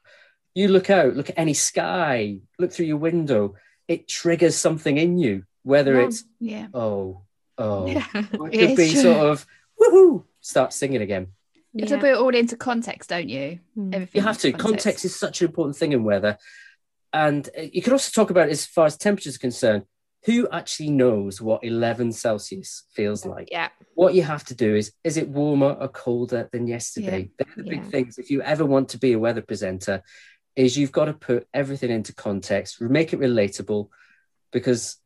[0.56, 3.54] you look out, look at any sky, look through your window,
[3.86, 6.06] it triggers something in you, whether yeah.
[6.06, 6.66] it's, yeah.
[6.72, 7.22] oh,
[7.58, 8.06] oh, yeah.
[8.14, 9.02] it could be true.
[9.02, 9.46] sort of,
[9.80, 11.28] woohoo, start singing again.
[11.74, 13.58] You have to put it all into context, don't you?
[13.74, 13.92] Hmm.
[13.92, 14.52] Everything you have to.
[14.52, 14.64] Context.
[14.64, 15.04] context.
[15.04, 16.38] is such an important thing in weather.
[17.12, 19.84] And uh, you can also talk about as far as temperature is concerned.
[20.24, 23.48] Who actually knows what 11 Celsius feels like?
[23.52, 23.68] Yeah.
[23.94, 27.30] What you have to do is, is it warmer or colder than yesterday?
[27.38, 27.46] Yeah.
[27.54, 28.18] They're the big things.
[28.18, 30.02] If you ever want to be a weather presenter,
[30.56, 33.88] is you've got to put everything into context, make it relatable,
[34.52, 34.96] because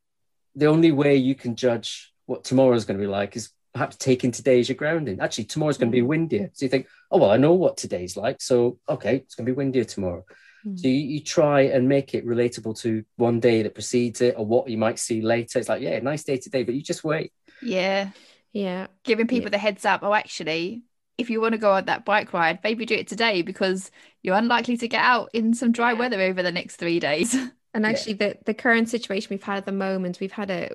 [0.54, 3.96] the only way you can judge what tomorrow is going to be like is perhaps
[3.96, 5.20] taking today as your grounding.
[5.20, 6.08] Actually, tomorrow's going to be mm.
[6.08, 6.50] windier.
[6.52, 8.40] So you think, oh, well, I know what today's like.
[8.40, 10.24] So, okay, it's going to be windier tomorrow.
[10.66, 10.78] Mm.
[10.78, 14.44] So you, you, try and make it relatable to one day that precedes it or
[14.44, 15.58] what you might see later.
[15.58, 17.32] It's like, yeah, nice day today, but you just wait.
[17.62, 18.10] Yeah.
[18.52, 18.88] Yeah.
[19.04, 19.50] Giving people yeah.
[19.50, 20.02] the heads up.
[20.02, 20.82] Oh, actually,
[21.20, 23.90] if you want to go on that bike ride, maybe do it today because
[24.22, 27.36] you're unlikely to get out in some dry weather over the next three days.
[27.72, 28.30] And actually, yeah.
[28.30, 30.70] the, the current situation we've had at the moment, we've had a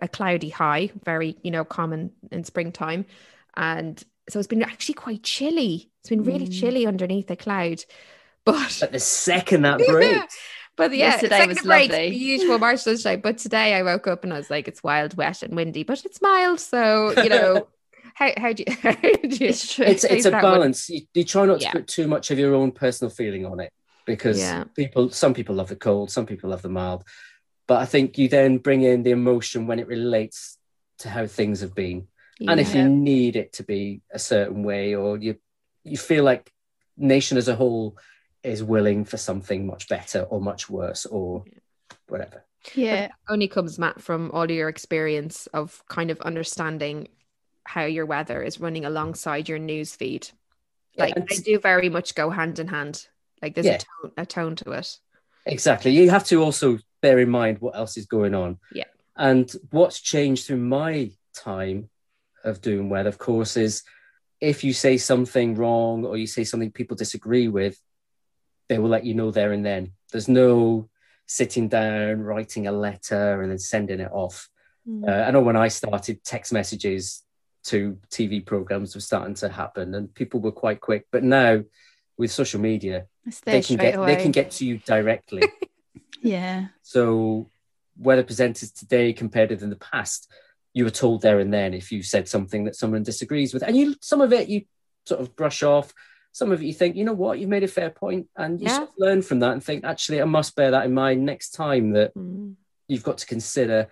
[0.00, 3.04] a cloudy high, very you know common in springtime,
[3.56, 5.90] and so it's been actually quite chilly.
[6.00, 6.60] It's been really mm.
[6.60, 7.84] chilly underneath the cloud,
[8.44, 10.38] but but the second that breaks,
[10.76, 12.10] But yeah, Yesterday second was break, lovely.
[12.10, 13.20] The usual March sunshine.
[13.20, 16.04] But today I woke up and I was like, it's wild, wet, and windy, but
[16.04, 16.60] it's mild.
[16.60, 17.66] So you know,
[18.14, 18.74] how how do you?
[18.82, 19.84] How do you It's true.
[19.86, 20.88] It's it's a balance.
[20.88, 21.72] You, you try not to Yeah.
[21.72, 23.72] put too much of your own personal feeling on it
[24.06, 24.64] because Yeah.
[24.76, 27.04] people, some people love the cold, some people love the mild,
[27.66, 30.58] but I think you then bring in the emotion when it relates
[30.98, 32.06] to how things have been,
[32.40, 35.36] and if you need it to be a certain way, or you
[35.82, 36.52] you feel like
[36.96, 37.96] nation as a whole
[38.42, 41.44] is willing for something much better or much worse or
[42.08, 42.44] whatever.
[42.74, 43.08] yeah.
[43.28, 47.08] only comes Matt from all your experience of kind of understanding
[47.64, 50.28] how your weather is running alongside your news feed.
[50.96, 53.06] Like and- they do very much go hand in hand.
[53.42, 53.74] Like there's Yeah.
[53.76, 54.98] a, tone, a tone to it.
[55.46, 55.90] Exactly.
[55.90, 58.58] You have to also bear in mind what else is going on.
[58.72, 58.84] Yeah.
[59.16, 61.90] And what's changed through my time
[62.44, 63.82] of doing weather, of course, is
[64.40, 67.78] if you say something wrong or you say something people disagree with,
[68.68, 69.92] they will let you know there and then.
[70.12, 70.88] There's no
[71.26, 74.48] sitting down, writing a letter, and then sending it off.
[75.06, 77.22] Uh, I know when I started, text messages
[77.64, 81.06] to TV programs were starting to happen, and people were quite quick.
[81.10, 81.62] But now,
[82.16, 83.06] with social media,
[83.44, 84.14] they can get away.
[84.14, 85.42] they can get to you directly.
[86.22, 86.66] yeah.
[86.82, 87.50] So
[87.98, 90.30] weather presenters today compared with in the past,
[90.72, 93.76] you were told there and then if you said something that someone disagrees with, and
[93.76, 94.62] you some of it you
[95.06, 95.92] sort of brush off.
[96.32, 98.66] Some of it you think, you know what, you've made a fair point, and you
[98.66, 98.78] Yeah.
[98.78, 101.50] sort of learn from that and think, actually, I must bear that in mind next
[101.50, 102.56] time that Mm.
[102.88, 103.86] you've got to consider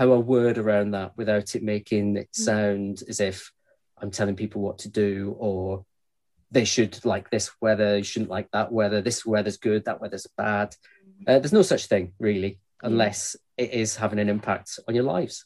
[0.00, 2.44] how I word around that without it making it Mm.
[2.44, 3.52] sound as if
[3.98, 5.84] I'm telling people what to do or
[6.50, 10.26] they should like this weather, you shouldn't like that weather, this weather's good, that weather's
[10.38, 10.74] bad.
[11.28, 15.44] Uh, there's no such thing, really, unless it is having an impact on your lives.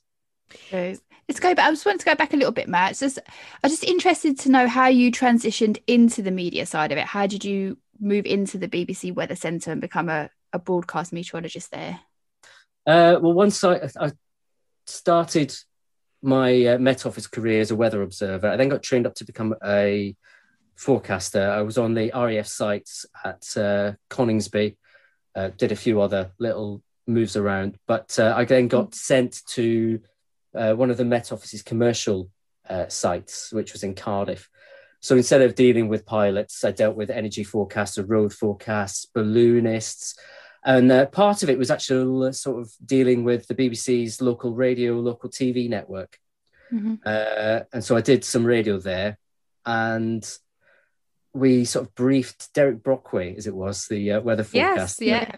[0.73, 1.01] Let's
[1.41, 1.67] go back.
[1.67, 2.93] I just want to go back a little bit, Matt.
[2.93, 3.19] It's just,
[3.65, 7.07] I'm just interested to know how you transitioned into the media side of it.
[7.07, 11.73] How did you move into the BBC Weather Centre and become a, a broadcast meteorologist
[11.73, 11.99] there?
[12.87, 14.13] Uh, well, once I, I
[14.87, 15.55] started
[16.23, 19.25] my uh, Met Office career as a weather observer, I then got trained up to
[19.25, 20.17] become a
[20.77, 21.51] forecaster.
[21.51, 24.77] I was on the RAF sites at uh, Coningsby,
[25.35, 30.01] uh, did a few other little moves around, but uh, I then got sent to
[30.55, 32.31] uh, one of the Met Office's commercial
[32.69, 34.49] uh, sites, which was in Cardiff.
[35.01, 40.19] So instead of dealing with pilots, I dealt with energy forecasters, road forecasts, balloonists,
[40.65, 44.95] and uh, part of it was actually sort of dealing with the BBC's local radio,
[44.95, 46.19] local TV network.
[46.73, 46.99] Mhm.
[47.05, 49.19] Uh, and so I did some radio there,
[49.67, 50.29] and
[51.33, 55.01] we sort of briefed Derek Brockway, as it was, the uh, weather forecast.
[55.01, 55.37] Yes, yeah.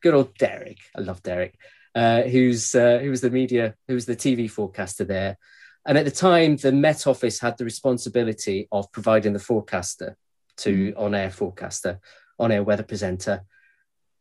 [0.00, 0.78] Good old Derek.
[0.96, 1.56] I love Derek.
[1.94, 5.36] Uh, who's uh, who was the media, who was the TV forecaster there.
[5.84, 10.16] And at the time, the Met Office had the responsibility of providing the forecaster
[10.58, 12.00] to on-air forecaster,
[12.38, 13.42] on-air weather presenter.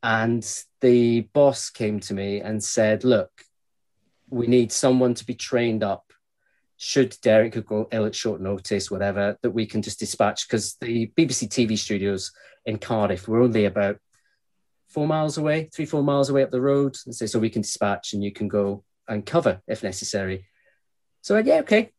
[0.03, 0.45] And
[0.81, 3.31] the boss came to me and said, "Look,
[4.31, 6.11] we need someone to be trained up.
[6.77, 11.11] Should Derek go ill at short notice, whatever, that we can just dispatch because the
[11.15, 12.31] BBC TV studios
[12.65, 13.97] in Cardiff were only about
[14.87, 16.95] four miles away, three, four miles away up the road.
[17.05, 20.47] And say, so we can dispatch and you can go and cover if necessary.
[21.21, 21.91] So yeah, okay.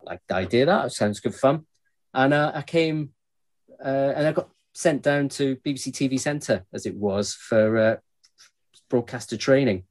[0.00, 0.86] I like the idea that.
[0.86, 1.66] It sounds good fun.
[2.12, 3.10] And uh, I came
[3.84, 4.48] uh, and I got
[4.78, 7.96] sent down to BBC TV Centre as it was for uh,
[8.88, 9.82] broadcaster training.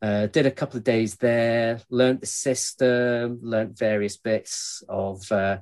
[0.00, 5.58] Uh, did a couple of days there, learnt the system, learnt various bits of uh,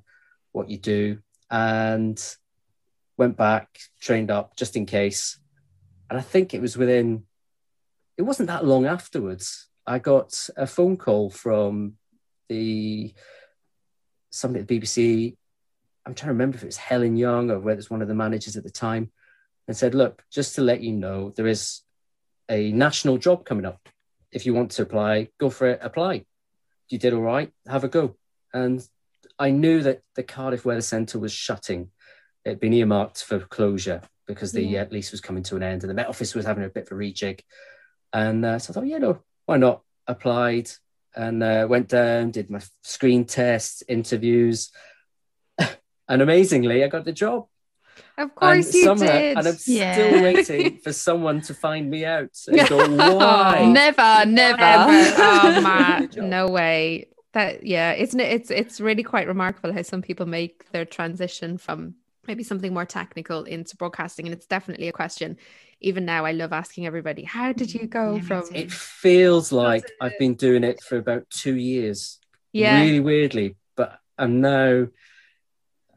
[0.53, 1.19] what you do,
[1.51, 2.37] and
[3.17, 5.37] went back, trained up just in case.
[6.09, 7.25] And I think it was within,
[8.17, 9.67] it wasn't that long afterwards.
[9.85, 11.95] I got a phone call from
[12.49, 13.13] the
[14.31, 15.37] somebody at the BBC.
[16.07, 18.09] I'm trying to remember if it was Helen Young or whether it was one of
[18.09, 19.11] the managers at the time,
[19.67, 21.81] and said, "Look, just to let you know, there is
[22.51, 23.89] a national job coming up.
[24.31, 25.81] If you want to apply, go for it.
[25.83, 26.27] Apply.
[26.89, 27.53] You did all right.
[27.67, 28.17] Have a go."
[28.53, 28.87] And
[29.39, 31.91] I knew that the Cardiff Weather Centre was shutting.
[32.45, 34.83] It'd been earmarked for closure because the Yeah.
[34.83, 36.87] uh, lease was coming to an end, and the Met Office was having a bit
[36.87, 37.41] of a rejig.
[38.13, 39.83] And uh, so I thought, yeah, no, why not?
[40.07, 40.71] Applied
[41.17, 44.71] and uh, went down, did my screen tests, interviews,
[46.09, 47.47] and amazingly, I got the job.
[48.19, 49.39] Of course and you somehow- did.
[49.39, 49.93] And I'm Yeah.
[49.93, 53.67] still waiting for someone to find me out and go, oh, why?
[53.67, 54.57] Never, never.
[54.59, 55.15] Never.
[55.19, 57.09] Oh, Good Matt, no way.
[57.33, 58.33] That yeah, isn't it?
[58.33, 61.95] It's it's really quite remarkable how some people make their transition from
[62.29, 65.37] maybe something more technical into broadcasting, and it's definitely a question.
[65.81, 69.85] Even now, I love asking everybody, "How did you go Yeah, from?" It feels like
[70.01, 72.21] I've been doing it for about two years.
[72.53, 74.87] Yeah, Really weirdly, but I'm now,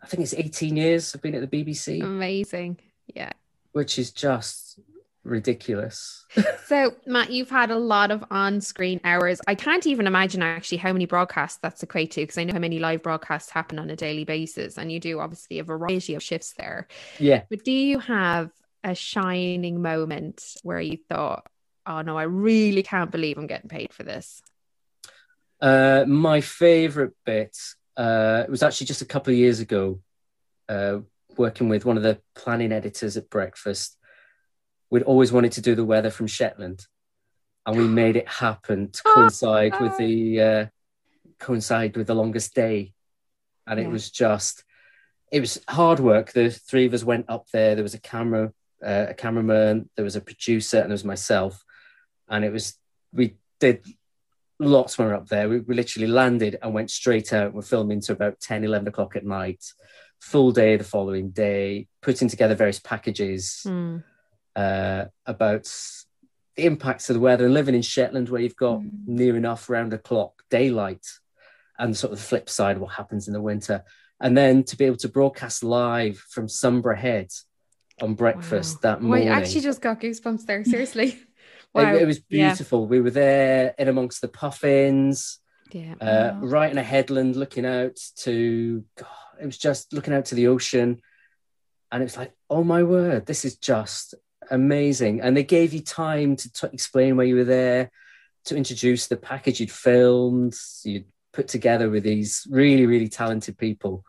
[0.08, 2.80] I think it's 18 years I've been at the BBC, amazing.
[3.14, 3.32] Yeah,
[3.74, 4.80] which is just
[5.26, 6.26] ridiculous.
[6.66, 9.41] so, Matt, you've had a lot of on screen hours.
[9.47, 12.60] I can't even imagine actually how many broadcasts that's equate to because I know how
[12.60, 16.24] many live broadcasts happen on a daily basis, and you do obviously a variety of
[16.24, 16.88] shifts there.
[17.20, 17.43] Yeah.
[17.49, 18.51] But do you have
[18.86, 21.45] a shining moment where you thought,
[21.86, 24.41] oh no, I really can't believe I'm getting paid for this?
[25.60, 27.58] Uh, my favorite bit
[27.98, 30.00] uh, it was actually just a couple of years ago,
[30.70, 31.00] uh,
[31.36, 33.98] working with one of the planning editors at Breakfast.
[34.89, 36.86] We'd always wanted to do the weather from Shetland,
[37.66, 40.66] and we made it happen to coincide with the uh,
[41.39, 42.93] coincide with the longest day,
[43.66, 43.88] and yeah.
[43.88, 44.64] it was just
[45.32, 46.32] it was hard work.
[46.32, 47.76] The three of us went up there.
[47.76, 48.54] There was a camera,
[48.86, 51.64] uh, a cameraman, there was a producer, and there was myself,
[52.30, 52.76] and it was
[53.12, 53.84] we did
[54.60, 55.49] lots were up there.
[55.49, 57.53] We, we literally landed and went straight out.
[57.53, 59.64] We're filming to about 10, 11 o'clock at night,
[60.20, 64.03] full day the following day, putting together various packages mm.
[64.55, 65.72] uh, about
[66.55, 68.89] the impacts of the weather and living in Shetland where you've got mm.
[69.05, 71.05] near enough round the clock daylight
[71.80, 73.84] and sort of the flip side, what happens in the winter.
[74.20, 77.30] And then to be able to broadcast live from Sumburgh Head
[78.01, 78.91] on breakfast wow.
[78.91, 79.30] that morning.
[79.30, 80.64] I actually just got goosebumps there.
[80.66, 81.20] Seriously.
[81.78, 81.95] Wow.
[81.95, 82.82] It, it, was beautiful.
[82.82, 82.88] Yeah.
[82.88, 85.39] We were there in amongst the puffins,
[85.71, 85.95] yeah.
[85.99, 86.39] Uh, wow.
[86.41, 88.84] right in a headland, looking out to.
[88.97, 89.07] God,
[89.41, 91.01] it was just looking out to the ocean,
[91.91, 94.15] and it was like, oh my word, this is just
[94.49, 95.21] amazing.
[95.21, 97.91] And they gave you time to t- explain why you were there,
[98.45, 104.03] to introduce the package you'd filmed, you'd put together with these really, really talented people.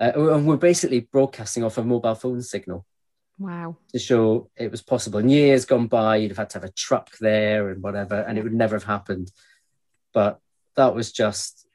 [0.00, 2.84] Uh, and we're basically broadcasting off a mobile phone signal.
[3.38, 3.76] Wow.
[3.92, 5.20] To show it was possible.
[5.20, 8.36] And years gone by, you'd have had to have a truck there and whatever, and
[8.36, 9.30] it would never have happened.
[10.12, 10.40] But
[10.76, 11.66] that was just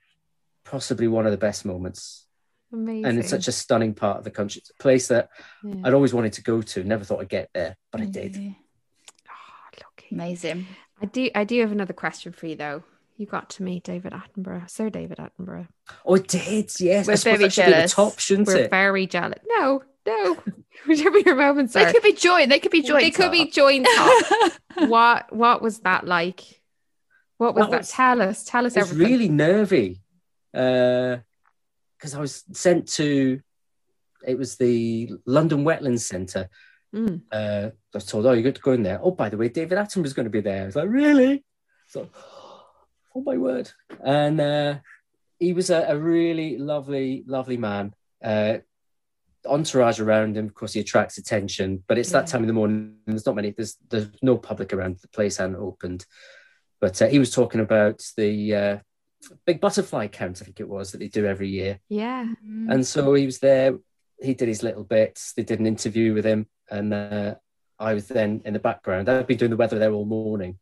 [0.65, 2.27] possibly one of the best moments.
[2.71, 3.05] Amazing.
[3.05, 4.59] And it's such a stunning part of the country.
[4.59, 5.29] It's a place that
[5.63, 5.75] yeah.
[5.83, 6.83] I'd always wanted to go to.
[6.83, 8.35] Never thought I'd get there, but I did.
[8.35, 9.33] Oh,
[9.79, 10.07] lucky.
[10.11, 10.65] Amazing.
[11.01, 12.83] I do I do have another question for you though.
[13.15, 15.67] You got to meet David Attenborough, Sir David Attenborough.
[16.03, 17.07] Oh, it did, yes.
[17.07, 17.91] We're very jealous.
[17.91, 18.71] The top, shouldn't We're it?
[18.71, 19.39] very jealous.
[19.45, 20.37] No, no,
[20.87, 21.85] whichever your moments are.
[21.85, 22.51] They could be joined.
[22.51, 23.03] They could be joined.
[23.03, 23.87] They could be joined.
[24.87, 26.41] what What was that like?
[27.37, 27.71] What was that?
[27.71, 27.77] that?
[27.79, 28.43] Was, tell us.
[28.43, 28.75] Tell us.
[28.75, 29.11] It was everything.
[29.11, 30.01] really nervy
[30.51, 33.41] because uh, I was sent to.
[34.25, 36.49] It was the London Wetlands Centre.
[36.95, 37.21] Mm.
[37.31, 39.49] Uh, I was told, "Oh, you're going to go in there." Oh, by the way,
[39.49, 40.63] David Attenborough's going to be there.
[40.63, 41.43] I was like, "Really?"
[41.87, 42.09] So,
[43.15, 43.71] oh my word!
[44.03, 44.75] And uh,
[45.39, 47.93] he was a, a, really lovely, lovely man.
[48.23, 48.59] Uh,
[49.45, 50.45] entourage around him.
[50.45, 52.21] Of course, he attracts attention, but it's yeah.
[52.21, 52.95] that time in the morning.
[53.05, 53.51] There's not many.
[53.51, 54.97] There's there's no public around.
[54.99, 56.05] The place hadn't opened,
[56.79, 58.77] but uh, he was talking about the uh,
[59.45, 60.41] big butterfly count.
[60.41, 61.79] I think it was that they do every year.
[61.89, 62.71] Yeah, mm.
[62.71, 63.77] and so he was there.
[64.21, 65.33] He did his little bits.
[65.33, 67.35] They did an interview with him, and uh,
[67.79, 69.09] I was then in the background.
[69.09, 70.59] I'd been doing the weather there all morning,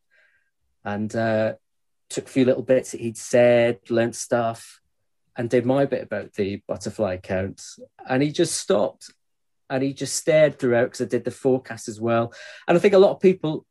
[0.84, 1.54] and uh,
[2.10, 4.81] took a few little bits that he'd said, learnt stuff
[5.38, 7.64] and did my bit about the butterfly count.
[8.08, 9.12] And he just stopped
[9.70, 12.34] and he just stared throughout because I did the forecast as well.
[12.68, 13.66] And I think a lot of people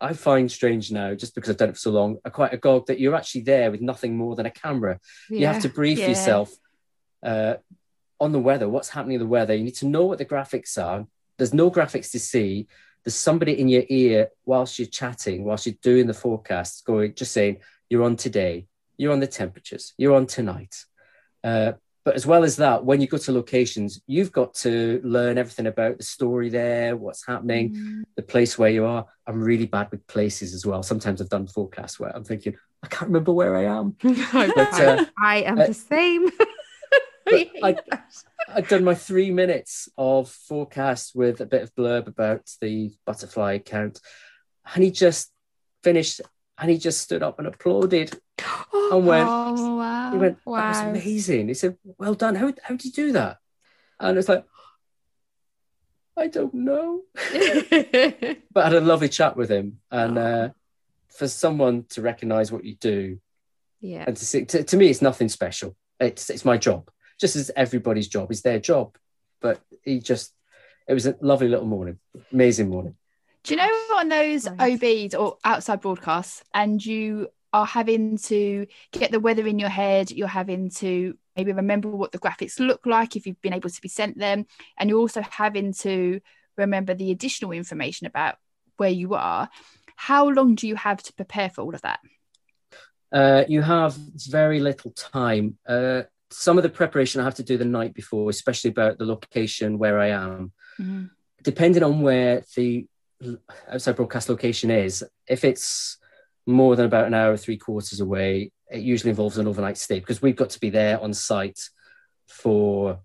[0.00, 2.86] I find strange now, just because I've done it for so long, are quite agog
[2.86, 4.98] that you're actually there with nothing more than a camera.
[5.30, 6.08] Yeah, you have to brief yeah.
[6.08, 6.52] yourself
[7.22, 7.54] uh,
[8.20, 9.54] on the weather, what's happening in the weather.
[9.54, 11.06] You need to know what the graphics are.
[11.38, 12.66] There's no graphics to see.
[13.04, 17.32] There's somebody in your ear whilst you're chatting, whilst you're doing the forecast, going, just
[17.32, 20.84] saying, you're on today, you're on the temperatures, you're on tonight.
[21.46, 21.72] Uh,
[22.04, 25.66] but as well as that, when you go to locations, you've got to learn everything
[25.66, 28.02] about the story there, what's happening, mm.
[28.16, 29.06] the place where you are.
[29.26, 30.82] I'm really bad with places as well.
[30.82, 33.96] Sometimes I've done forecasts where I'm thinking, I can't remember where I am.
[34.02, 36.28] but, uh, I am uh, the same.
[37.28, 37.76] I
[38.48, 43.58] I'd done my three minutes of forecast with a bit of blurb about the butterfly
[43.58, 44.00] count.
[44.74, 45.32] And he just
[45.82, 46.20] finished
[46.58, 48.18] and he just stood up and applauded
[48.72, 50.12] and went, oh, wow.
[50.12, 50.56] he went, wow.
[50.56, 51.48] that was amazing.
[51.48, 52.34] He said, well done.
[52.34, 53.38] How, how did you do that?
[54.00, 54.44] And it's like,
[56.16, 57.02] I don't know.
[57.14, 59.80] but I had a lovely chat with him.
[59.90, 60.48] And uh,
[61.08, 63.18] for someone to recognize what you do,
[63.80, 65.76] yeah, and to see, to, to me, it's nothing special.
[66.00, 66.90] It's, it's my job,
[67.20, 68.96] just as everybody's job is their job.
[69.42, 70.32] But he just,
[70.88, 71.98] it was a lovely little morning,
[72.32, 72.96] amazing morning.
[73.46, 74.48] Do you know on those.
[74.48, 80.10] OBs or outside broadcasts, and you are having to get the weather in your head,
[80.10, 83.80] you're having to maybe remember what the graphics look like if you've been able to
[83.80, 86.20] be sent them, and you're also having to
[86.56, 88.34] remember the additional information about
[88.78, 89.48] where you are.
[89.94, 92.00] How long do you have to prepare for all of that?
[93.12, 95.56] Uh, you have very little time.
[95.68, 99.06] Uh, some of the preparation I have to do the night before, especially about the
[99.06, 100.52] location where I am.
[100.80, 101.04] Mm-hmm.
[101.44, 102.88] Depending on where the
[103.70, 105.04] outside broadcast location is.
[105.28, 105.98] If it's
[106.46, 110.22] more than about an hour, three quarters away, it usually involves an overnight stay because
[110.22, 111.60] we've got to be there on site
[112.26, 113.00] for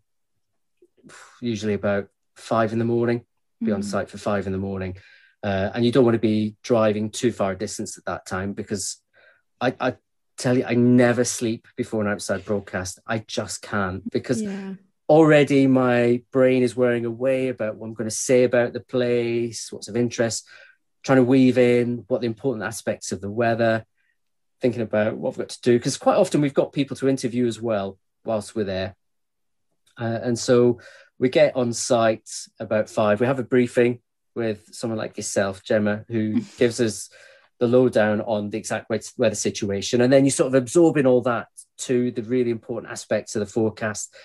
[1.42, 3.26] usually about five in the morning,
[3.64, 3.86] be on Mm.
[3.86, 4.98] site for five in the morning.
[5.44, 8.54] Uh, and you don't want to be driving too far a distance at that time
[8.54, 8.98] because
[9.60, 9.96] I, I
[10.38, 13.00] tell you, I never sleep before an outside broadcast.
[13.08, 14.74] I just can't because Yeah.
[15.12, 19.70] Already my brain is wearing away about what I'm going to say about the place,
[19.70, 20.48] what's of interest,
[21.04, 23.86] trying to weave in what the important aspects of the weather,
[24.62, 25.78] thinking about what I've got to do.
[25.78, 28.96] Because quite often we've got people to interview as well whilst we're there.
[30.00, 30.80] Uh, and so
[31.20, 33.20] we get on site about five.
[33.20, 34.00] We have a briefing
[34.34, 37.10] with someone like yourself, Gemma, who gives us
[37.60, 40.00] the lowdown on the exact weather situation.
[40.00, 41.48] And then you sort of absorb in all that
[41.80, 44.16] to the really important aspects of the forecast.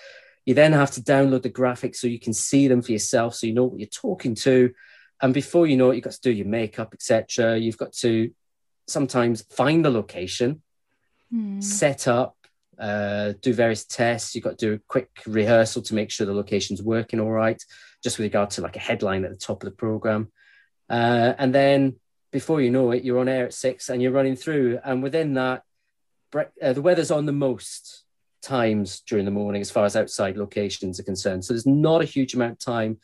[0.47, 3.45] You then have to download the graphics so you can see them for yourself, so
[3.45, 4.71] you know what you're talking to.
[5.21, 7.57] And before you know it, you've got to do your makeup, etc.
[7.57, 8.31] You've got to
[8.87, 10.63] sometimes find the location,
[11.33, 11.61] Mm.
[11.61, 12.37] set up,
[12.79, 14.33] uh, do various tests.
[14.33, 17.61] You've got to do a quick rehearsal to make sure the location's working all right,
[18.01, 20.31] just with regard to like a headline at the top of the program.
[20.89, 21.97] Uh, and then
[22.31, 24.79] before you know it, you're on air at six and you're running through.
[24.85, 25.63] And within that,
[26.33, 28.05] uh, the weather's on the most
[28.41, 31.43] times during the morning as far as outside locations are concerned.
[31.43, 32.97] So there's not a huge amount of time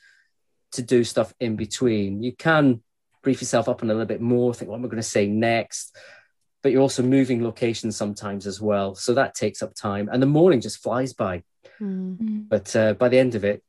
[0.74, 2.24] to do stuff in between.
[2.24, 2.82] You can
[3.22, 5.28] brief yourself up on a little bit more, think, what am I going to say
[5.28, 5.96] next?
[6.62, 8.96] But you're also moving locations sometimes as well.
[8.96, 10.10] So that takes up time.
[10.12, 11.44] And the morning just flies by.
[11.82, 12.18] Mm.
[12.18, 12.50] Mm.
[12.50, 13.64] But uh, by the end of it,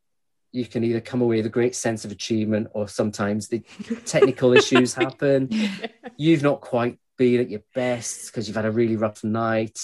[0.53, 3.59] you can either come away with a great sense of achievement or sometimes the
[4.07, 5.51] technical issues happen.
[6.17, 9.81] You've not quite been at your best because you've had a really rough night.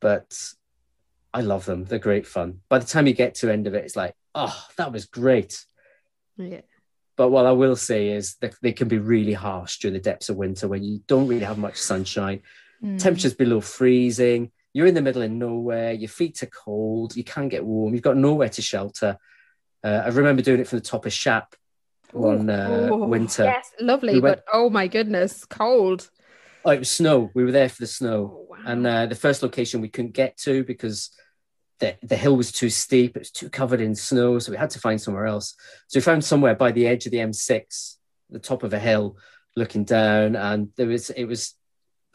[0.00, 0.36] But
[1.34, 1.84] I love them.
[1.84, 2.60] They're great fun.
[2.68, 5.06] By the time you get to the end of it, it's like, oh, that was
[5.06, 5.64] great.
[6.36, 6.60] Yeah.
[7.16, 10.28] But what I will say is that they can be really harsh during the depths
[10.28, 12.42] of winter when you don't really have much sunshine.
[12.82, 12.98] Mm.
[12.98, 14.50] Temperatures below freezing.
[14.72, 15.92] You're in the middle of nowhere.
[15.92, 17.14] Your feet are cold.
[17.16, 17.92] You can't get warm.
[17.92, 19.18] You've got nowhere to shelter.
[19.84, 21.54] Uh, I remember doing it from the top of Shap
[22.12, 23.44] one uh, winter.
[23.44, 26.10] Yes, lovely, We went- but oh my goodness, cold.
[26.64, 27.30] Oh, it was snow.
[27.34, 28.41] We were there for the snow.
[28.66, 31.10] And uh, the first location we couldn't get to because
[31.80, 33.16] the, the hill was too steep.
[33.16, 34.38] It was too covered in snow.
[34.38, 35.54] So we had to find somewhere else.
[35.88, 37.96] So we found somewhere by the edge of the M6,
[38.30, 39.16] the top of a hill,
[39.56, 40.36] looking down.
[40.36, 41.54] And there was it was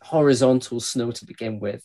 [0.02, 1.84] horizontal snow to begin with.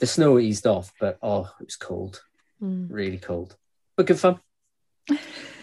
[0.00, 2.22] The snow eased off, but oh, it was cold,
[2.62, 2.86] Mm.
[2.90, 3.56] really cold,
[3.96, 4.40] but good fun.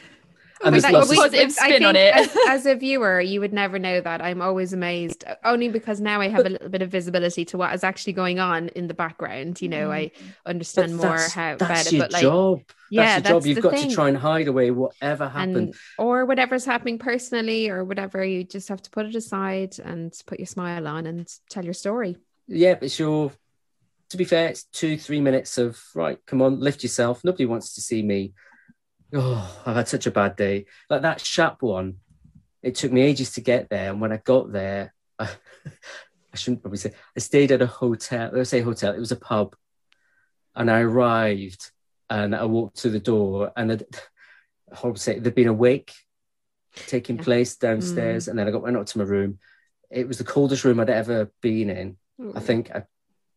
[0.62, 2.16] But And there's that- lots we- of, positive I spin on it.
[2.16, 4.22] As, as a viewer, you would never know that.
[4.22, 7.58] I'm always amazed, uh, only because now I have a little bit of visibility to
[7.58, 9.60] what is actually going on in the background.
[9.62, 10.12] You know, I
[10.44, 12.62] but understand more how that's about it, your but like, job.
[12.92, 13.42] yeah, that's your job.
[13.42, 13.90] that's You've got thing.
[13.90, 15.58] to try and hide away whatever happened.
[15.58, 20.14] and or whatever's happening personally or whatever, you just have to put it aside and
[20.28, 22.18] put your smile on and tell your story.
[22.48, 23.32] yeah, it's your.
[24.10, 26.20] To be fair, it's two, three minutes of right.
[26.26, 27.24] Come on, lift yourself.
[27.24, 28.34] Nobody wants to see me.
[29.14, 30.66] Oh, I've had such a bad day.
[30.90, 31.98] Like that Shap one,
[32.62, 35.26] it took me ages to get there, and when I got there, I,
[36.34, 38.32] I shouldn't probably say I stayed at a hotel.
[38.34, 38.94] Let's say hotel.
[38.94, 39.56] It was a pub,
[40.56, 41.72] and I arrived,
[42.10, 44.02] and I walked to the door, and it,
[44.72, 45.94] I would say there'd been a wake
[46.88, 47.24] taking Yeah.
[47.24, 48.28] place downstairs, mm.
[48.30, 49.40] and then I got went up to my room.
[49.90, 51.98] It was the coldest room I'd ever been in.
[52.36, 52.84] I think I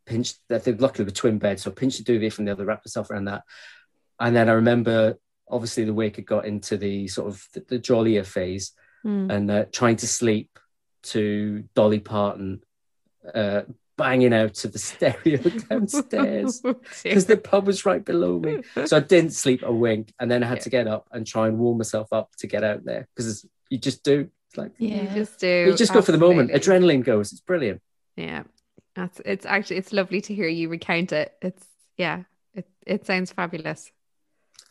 [0.06, 0.38] pinched.
[0.50, 1.58] I think luckily the twin bed.
[1.58, 3.42] so I pinched the duvet from the other, wrapped myself around that,
[4.20, 5.18] and then I remember
[5.48, 8.72] obviously the wake had got into the sort of the, the jollier phase,
[9.04, 9.30] Mm.
[9.30, 10.58] and uh, trying to sleep
[11.02, 12.62] to Dolly Parton
[13.34, 13.62] uh,
[13.98, 15.36] banging out of the stereo
[15.68, 16.62] downstairs
[17.02, 18.62] because the pub was right below me.
[18.86, 20.62] So I didn't sleep a wink, and then I had Yeah.
[20.64, 23.76] to get up and try and warm myself up to get out there because you
[23.76, 24.30] just do.
[24.48, 25.14] It's like You Yeah.
[25.14, 25.66] just do.
[25.68, 26.50] you just go for the moment.
[26.52, 27.30] Adrenaline goes.
[27.32, 27.82] It's brilliant.
[28.16, 28.44] Yeah,
[28.94, 31.34] that's it's actually it's lovely to hear you recount it.
[31.42, 31.66] It's
[31.98, 32.22] yeah,
[32.54, 33.90] it it sounds fabulous.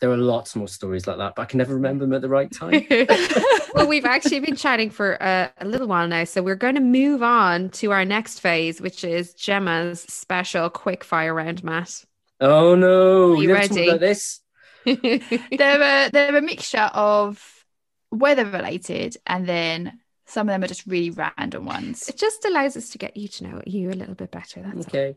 [0.04, 2.28] There are lots more stories like that, but I can never remember them at the
[2.28, 2.84] right time.
[3.74, 6.82] well, we've actually been chatting for a, a little while now, so we're going to
[6.82, 12.04] move on to our next phase, which is Gemma's special quick fire round, Matt.
[12.38, 13.32] Oh no!
[13.32, 13.88] Are you never talked ready?
[13.88, 14.40] about this.
[14.84, 17.64] they're a, they're a mixture of
[18.10, 22.10] weather related and then some of them are just really random ones.
[22.10, 24.60] it just allows us to get you to know you a little bit better.
[24.60, 24.82] That's all.
[24.82, 25.16] Okay.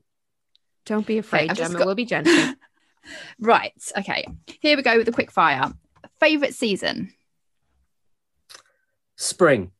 [0.85, 1.77] Don't be afraid, I've Gemma.
[1.79, 2.53] got- We'll be gentle.
[3.39, 3.73] Right.
[3.97, 4.25] Okay.
[4.61, 5.71] Here we go with the quick fire.
[6.19, 7.13] Favorite season.
[9.15, 9.71] Spring.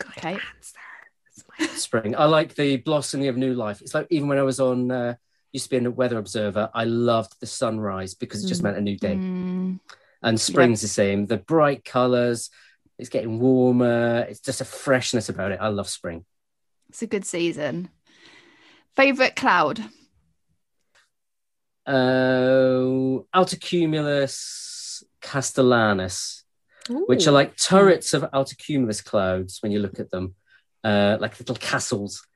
[0.00, 0.32] Good Okay.
[0.34, 0.78] answer.
[1.24, 2.16] That's my- Spring.
[2.16, 3.80] I like the blossoming of new life.
[3.82, 5.14] It's like even when I was on, uh,
[5.52, 8.64] used to be a weather observer, I loved the sunrise because it just Mm.
[8.64, 9.14] meant a new day.
[9.14, 9.80] Mm,
[10.22, 11.26] And spring's the same.
[11.26, 12.50] The bright colors,
[12.98, 14.26] It's getting warmer.
[14.28, 15.60] It's just a freshness about it.
[15.60, 16.24] I love spring.
[16.88, 17.90] It's a good season.
[18.96, 19.84] Favorite cloud?
[21.88, 26.42] Uh, Altocumulus castellanus,
[26.88, 30.34] which are like turrets of altocumulus clouds when you look at them,
[30.84, 32.26] uh, like little castles.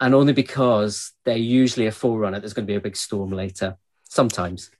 [0.00, 3.76] And only because they're usually a forerunner, there's going to be a big storm later.
[4.04, 4.70] Sometimes.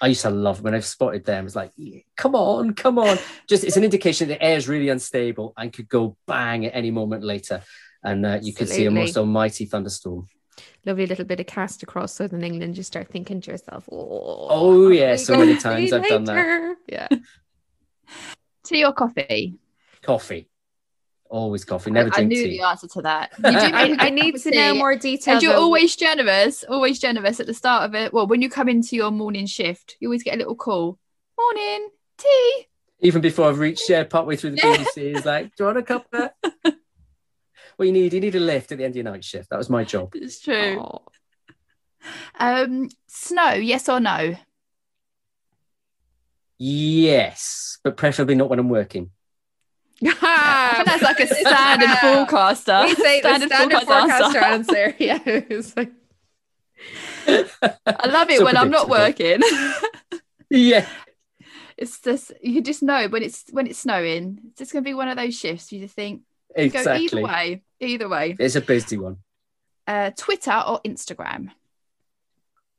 [0.00, 1.46] I used to love when I've spotted them.
[1.46, 3.18] It's like, yeah, come on, come on.
[3.48, 6.74] Just it's an indication that the air is really unstable and could go bang at
[6.74, 7.62] any moment later.
[8.02, 10.26] And uh, you could see a most almighty thunderstorm.
[10.84, 14.88] Lovely little bit of cast across southern England, you start thinking to yourself, oh, Oh,
[14.88, 16.76] yeah, so many times I've done that.
[16.86, 17.08] Yeah.
[18.64, 19.58] Tea or coffee?
[20.02, 20.48] Coffee.
[21.28, 21.90] Always coffee.
[21.90, 22.58] Never I drink knew tea.
[22.58, 23.32] the answer to that.
[23.38, 25.36] You do make a I, good I need to know more details.
[25.36, 28.12] And you're of- always generous, always generous at the start of it.
[28.12, 30.98] Well, when you come into your morning shift, you always get a little call.
[31.38, 31.88] Morning,
[32.18, 32.66] tea.
[33.00, 34.76] Even before I've reached yeah, partway through the Yeah.
[34.76, 36.30] BBC, is like, do you want a cup of
[36.64, 36.74] that?
[37.82, 39.50] What you need, you need a lift at the end of your night shift.
[39.50, 40.12] That was my job.
[40.14, 40.78] It's true.
[40.80, 41.02] Oh.
[42.38, 44.36] Um, snow, yes or no?
[46.58, 49.10] Yes, but preferably not when I'm working.
[50.04, 52.82] I think that's like a standard forecaster.
[52.84, 54.78] We say the standard forecaster answer.
[54.84, 54.96] answer.
[54.98, 55.18] Yeah.
[55.26, 55.92] It's like,
[57.26, 59.40] I love it So when I'm not working.
[60.50, 60.86] Yeah.
[61.78, 64.38] it's just you just know when it's when it's snowing.
[64.48, 65.72] It's just gonna be one of those shifts.
[65.72, 66.22] You just think
[66.56, 67.62] you go either way.
[67.80, 68.36] Either way.
[68.38, 69.18] It's a busy one.
[69.86, 71.50] Uh, Twitter or Instagram.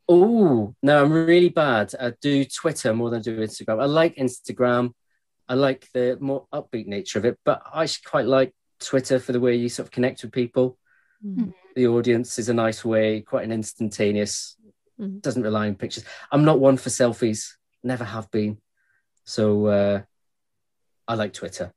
[0.08, 1.94] Oh, no, I'm really bad.
[2.00, 3.82] I do Twitter more than I do Instagram.
[3.82, 4.92] I like Instagram.
[5.48, 9.32] I like the more upbeat nature of it, but I actually quite like Twitter for
[9.32, 10.78] the way you sort of connect with people.
[11.26, 14.56] mm, The audience is a nice way, quite an instantaneous,
[15.00, 15.22] Mhm.
[15.22, 16.04] doesn't rely on pictures.
[16.32, 18.62] I'm not one for selfies, never have been.
[19.26, 20.02] So uh,
[21.08, 21.74] I like Twitter.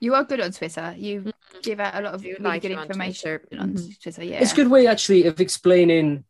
[0.00, 0.94] You are good on Twitter.
[0.96, 1.32] You
[1.62, 3.62] give out a lot of do really like good you on information Twitter.
[3.62, 4.00] on Mhm.
[4.00, 4.24] Twitter.
[4.24, 6.24] Yeah, It's a good way actually of explaining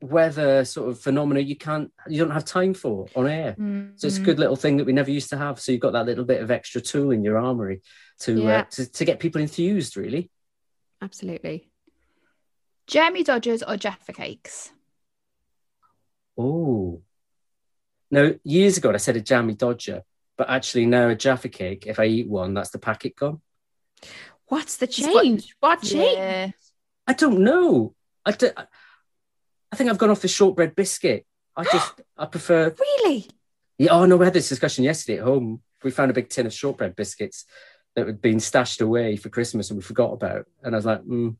[0.00, 3.54] weather sort of phenomena you can't you don't have time for on air.
[3.96, 5.58] So it's a good little thing that we never used to have.
[5.58, 7.80] So you've got that little bit of extra tool in your armory
[8.20, 8.60] to Yeah.
[8.60, 10.30] uh, to, to get people enthused, really.
[11.02, 11.70] Absolutely.
[12.86, 14.70] jammy Dodgers or Jaffa cakes.
[16.36, 17.00] Oh,
[18.10, 20.02] now years ago I said a jammy dodger,
[20.36, 21.86] but actually now a Jaffa cake.
[21.86, 23.40] If I eat one, that's the packet gone.
[24.46, 25.54] What's the It's what- change?
[25.60, 26.16] What change?
[26.18, 26.50] Yeah.
[27.06, 27.94] I don't know.
[28.24, 28.50] I, do,
[29.72, 31.26] I think I've gone off the shortbread biscuit.
[31.56, 32.74] I just I prefer.
[32.78, 33.26] Really?
[33.78, 35.60] Yeah, oh no, we had this discussion yesterday at home.
[35.82, 37.44] We found a big tin of shortbread biscuits
[37.94, 40.46] that had been stashed away for Christmas and we forgot about.
[40.62, 41.36] And I was like, mm,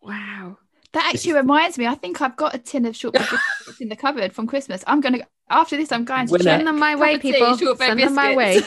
[0.00, 0.58] Wow.
[0.98, 1.86] That actually reminds me.
[1.86, 4.82] I think I've got a tin of shortbread biscuits in the cupboard from Christmas.
[4.84, 5.92] I'm gonna after this.
[5.92, 6.42] I'm going to Winner.
[6.42, 6.56] check.
[6.58, 7.56] Send them my Cup way, of tea, people.
[7.56, 8.60] shortbread Send them my way.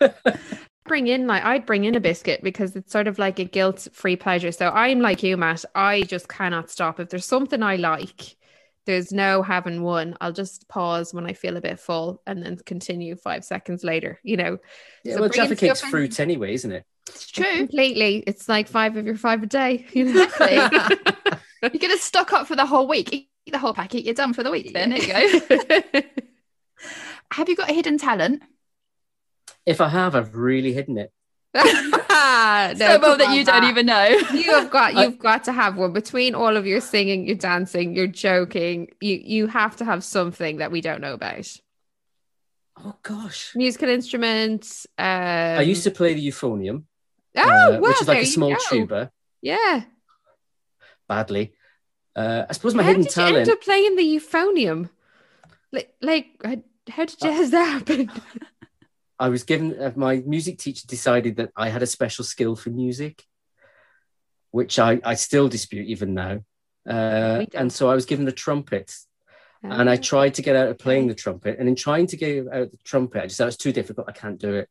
[0.84, 4.16] bring in like I'd bring in a biscuit because it's sort of like a guilt-free
[4.16, 4.52] pleasure.
[4.52, 5.64] So I'm like you, Matt.
[5.74, 7.00] I just cannot stop.
[7.00, 8.36] If there's something I like,
[8.84, 10.16] there's no having one.
[10.20, 14.20] I'll just pause when I feel a bit full and then continue five seconds later.
[14.22, 14.58] You know,
[15.04, 16.84] yeah, So well, bringing Jaffa cake's stuff in- fruit anyway, isn't it?
[17.10, 17.56] It's true.
[17.56, 18.22] completely.
[18.26, 19.86] It's like five of your five a day.
[19.92, 20.28] You know?
[21.62, 23.12] You're gonna stock up for the whole week.
[23.12, 24.04] Eat the whole packet.
[24.04, 24.72] You're done for the week.
[24.72, 25.40] Then there you
[25.92, 26.00] go.
[27.32, 28.42] Have you got a hidden talent?
[29.66, 31.12] If I have, I've really hidden it.
[31.54, 34.06] no, so well that on, you don't even know.
[34.32, 37.94] you have got you've got to have one between all of your singing, your dancing,
[37.94, 38.88] your joking.
[39.00, 41.46] You you have to have something that we don't know about.
[42.84, 43.52] Oh gosh.
[43.54, 44.86] Musical instruments.
[44.96, 46.84] Um, I used to play the euphonium,
[47.36, 49.10] Oh, uh, well, which is like a small tuba,
[49.42, 49.84] Yeah.
[51.08, 51.54] badly.
[52.16, 54.90] Uh, I suppose my how hidden did you end up playing the euphonium?
[55.72, 56.26] Like, like
[56.88, 58.10] how, did you, has that happen?
[59.18, 62.70] I was given uh, my music teacher decided that I had a special skill for
[62.70, 63.24] music,
[64.50, 66.40] which I, I still dispute even now.
[66.88, 68.92] Uh, and so I was given the trumpet,
[69.62, 71.58] and I tried to get out of playing the trumpet.
[71.58, 74.08] And in trying to get out the trumpet, I just thought it's too difficult.
[74.08, 74.68] I can't do it.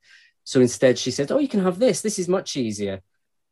[0.49, 2.01] So instead, she said, "Oh, you can have this.
[2.01, 3.01] This is much easier,"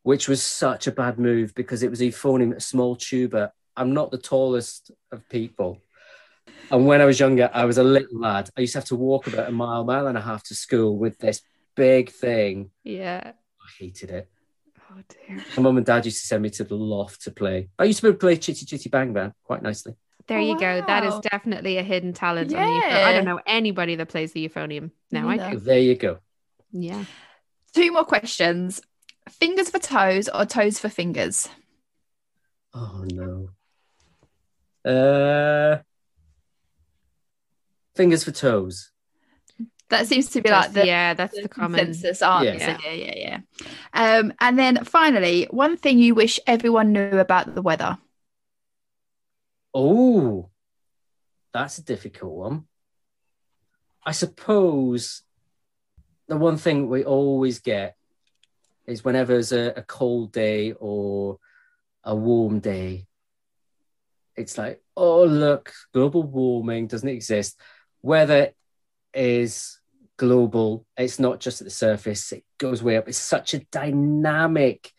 [0.02, 3.52] which was such a bad move because it was a euphonium, a small tuba.
[3.76, 5.80] I'm not the tallest of people.
[6.72, 8.50] And when I was younger, I was a little lad.
[8.58, 10.98] I used to have to walk about a mile, mile and a half to school
[10.98, 11.42] with this
[11.76, 12.72] big thing.
[12.84, 13.34] yeah.
[13.68, 14.28] I hated it.
[14.90, 15.46] Oh dear.
[15.56, 17.70] My mum and dad used to send me to the loft to play.
[17.78, 19.94] I used to be able to play Chitty Chitty Bang Bang quite nicely.
[20.28, 20.82] There Oh, you go.
[20.88, 22.52] That is definitely a hidden talent.
[22.56, 23.06] On the.
[23.10, 24.90] I don't know anybody that plays the euphonium.
[25.12, 25.60] Now I Neither.
[25.60, 25.60] do.
[25.60, 26.18] There you go.
[26.72, 27.06] Yeah.
[27.74, 28.82] Two more questions.
[29.30, 31.48] Fingers for toes or toes for fingers?
[32.74, 33.50] Oh no.
[34.90, 35.82] Uh,
[37.96, 38.92] fingers for toes.
[39.90, 41.86] That seems to be like the yeah, that's the, the common.
[41.86, 42.54] consensus answer.
[42.54, 42.78] Yeah.
[42.84, 43.40] Yeah, yeah, yeah.
[43.94, 47.98] Um, and then finally, one thing you wish everyone knew about the weather.
[49.74, 50.50] Oh,
[51.54, 52.66] that's a difficult one.
[54.06, 55.24] I suppose
[56.28, 57.96] the one thing we always get
[58.86, 61.38] is whenever there's a, a cold day or
[62.04, 63.06] a warm day,
[64.36, 67.60] it's like, oh, look, global warming doesn't exist.
[68.02, 68.52] Weather
[69.14, 69.80] is
[70.18, 73.08] global, it's not just at the surface, it goes way up.
[73.08, 74.92] It's such a dynamic,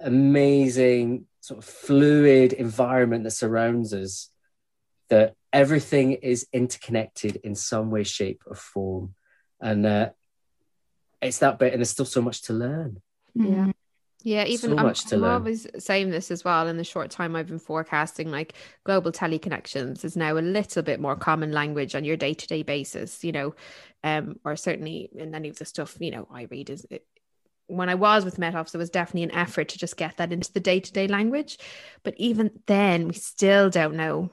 [0.00, 4.30] amazing, sort of fluid environment that surrounds us
[5.08, 9.14] that everything is interconnected in some way, shape, or form.
[9.60, 10.10] And uh,
[11.20, 13.00] it's that bit, and there's still so much to learn.
[13.34, 13.72] Yeah.
[14.22, 15.30] Yeah, even So I'm, to I'm learn.
[15.30, 16.66] always saying this as well.
[16.66, 20.98] In the short time I've been forecasting, like global teleconnections is now a little bit
[20.98, 23.22] more common language on your day to day basis.
[23.22, 23.54] You know,
[24.02, 26.86] um, or certainly in any of the stuff you know I read is.
[26.90, 27.06] It,
[27.68, 30.32] when I was with Met Office, there was definitely an effort to just get that
[30.32, 31.58] into the day to day language.
[32.04, 34.30] But even then, we still don't know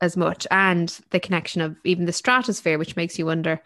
[0.00, 0.46] as much.
[0.50, 3.60] And the connection of even the stratosphere, which makes you wonder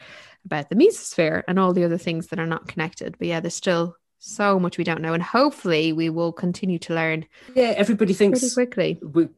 [0.45, 3.17] about the mesosphere and all the other things that are not connected.
[3.19, 5.13] But yeah, there's still so much we don't know.
[5.15, 8.99] And hopefully, we will continue to learn Yeah, everybody thinks pretty quickly.
[9.03, 9.29] we,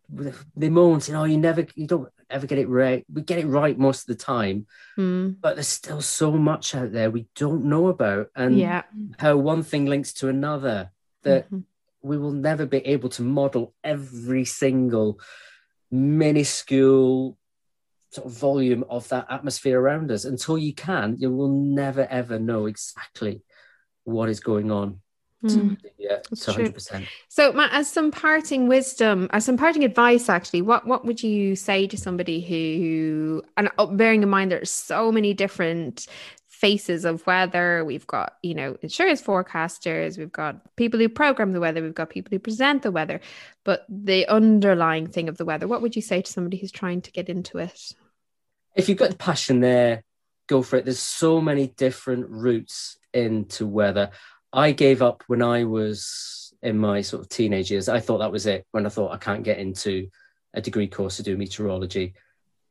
[0.56, 3.46] they moan saying, "Oh, you never, you don't ever get it right." We get it
[3.46, 5.30] right most of the time, Hmm.
[5.40, 8.82] but there's still so much out there we don't know about, and yeah.
[9.18, 10.90] how one thing links to another
[11.22, 11.64] that Mhm.
[12.02, 15.18] we will never be able to model every single
[15.90, 17.36] minuscule
[18.10, 20.24] sort of volume of that atmosphere around us.
[20.24, 23.42] Until you can, you will never ever know exactly
[24.04, 25.00] what is going on.
[25.42, 25.74] Hmm.
[25.98, 27.06] Yeah, so 100%.
[27.28, 31.56] So, Matt, as some parting wisdom, as some parting advice, actually, what what would you
[31.56, 36.06] say to somebody who, and uh, bearing in mind there's so many different
[36.60, 41.60] faces of weather, we've got you know insurance forecasters, we've got people who program the
[41.60, 43.20] weather, we've got people who present the weather,
[43.64, 47.02] but the underlying thing of the weather, what would you say to somebody who's trying
[47.02, 47.92] to get into it?
[48.76, 50.04] if you've got the passion there,
[50.46, 50.84] go for it.
[50.84, 54.10] There's so many different routes into weather.
[54.52, 57.88] I gave up when I was in my sort of teenage years.
[57.88, 58.66] I thought that was it.
[58.70, 60.08] When I thought I can't get into
[60.54, 62.14] a degree course to do meteorology,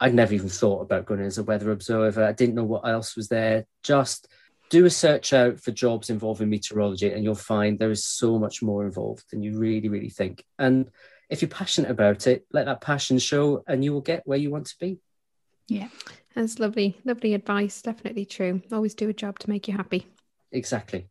[0.05, 2.23] I'd never even thought about going as a weather observer.
[2.23, 3.65] I didn't know what else was there.
[3.81, 4.27] Just
[4.69, 8.61] do a search out for jobs involving meteorology, and you'll find there is so much
[8.61, 10.45] more involved than you really, really think.
[10.59, 10.91] And
[11.27, 14.51] if you're passionate about it, let that passion show, and you will get where you
[14.51, 14.99] want to be.
[15.67, 15.87] Yeah,
[16.35, 17.81] that's lovely, lovely advice.
[17.81, 18.61] Definitely true.
[18.71, 20.05] Always do a job to make you happy.
[20.55, 21.07] Exactly.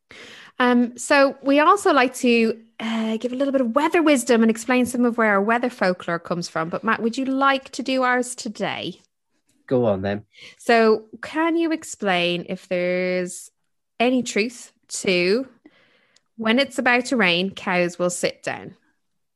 [0.58, 4.50] Um, so we also like to uh, give a little bit of weather wisdom and
[4.50, 6.70] explain some of where our weather folklore comes from.
[6.70, 9.00] But Matt, would you like to do ours today?
[9.66, 10.24] Go on then.
[10.58, 13.50] So can you explain if there's
[14.00, 15.46] any truth to
[16.36, 18.76] when it's about to rain, cows will sit down?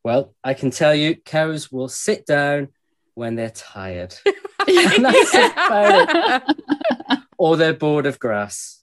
[0.05, 2.69] Well, I can tell you, cows will sit down
[3.15, 4.15] when they're tired
[7.39, 8.83] or they're bored of grass.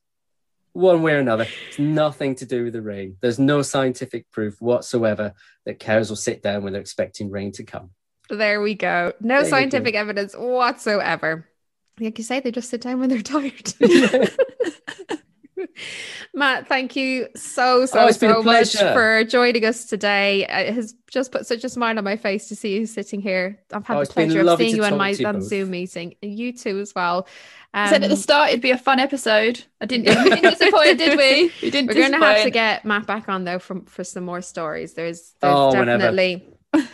[0.75, 1.47] One way or another.
[1.69, 3.15] It's nothing to do with the rain.
[3.21, 5.33] There's no scientific proof whatsoever
[5.65, 7.91] that cows will sit down when they're expecting rain to come.
[8.29, 9.13] There we go.
[9.21, 11.47] No There scientific evidence whatsoever.
[11.97, 13.73] Like you say, they just sit down when they're tired.
[16.33, 20.45] Matt, thank you so so Oh, it's been a so much for joining us today.
[20.49, 23.59] It has just put such a smile on my face to see you sitting here.
[23.73, 25.41] I've had Oh, the pleasure of seeing you on my you on.
[25.41, 27.27] Zoom meeting, and you too as well.
[27.73, 29.63] I said at the Um, start it'd be a fun episode.
[29.81, 31.51] I didn't, we didn't disappoint, did we?
[31.61, 34.23] We didn't We're going to have to get Matt back on though from for some
[34.23, 34.93] more stories.
[34.93, 36.87] There's there's Oh, definitely there's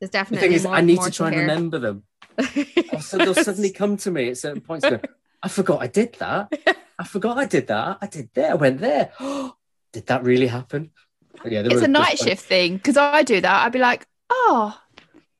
[0.00, 1.42] The definitely thing is, more, I need to try and hear.
[1.44, 2.02] remember them.
[2.92, 4.88] Oh, so they'll suddenly come to me at certain points.
[4.88, 4.98] Go,
[5.42, 6.52] I forgot I did that.
[6.98, 7.98] I forgot I did that.
[8.00, 8.52] I did there.
[8.52, 9.12] I went there.
[9.92, 10.90] did that really happen?
[11.42, 13.66] But yeah, there It's a night shift thing because I do that.
[13.66, 14.78] I'd be like, oh,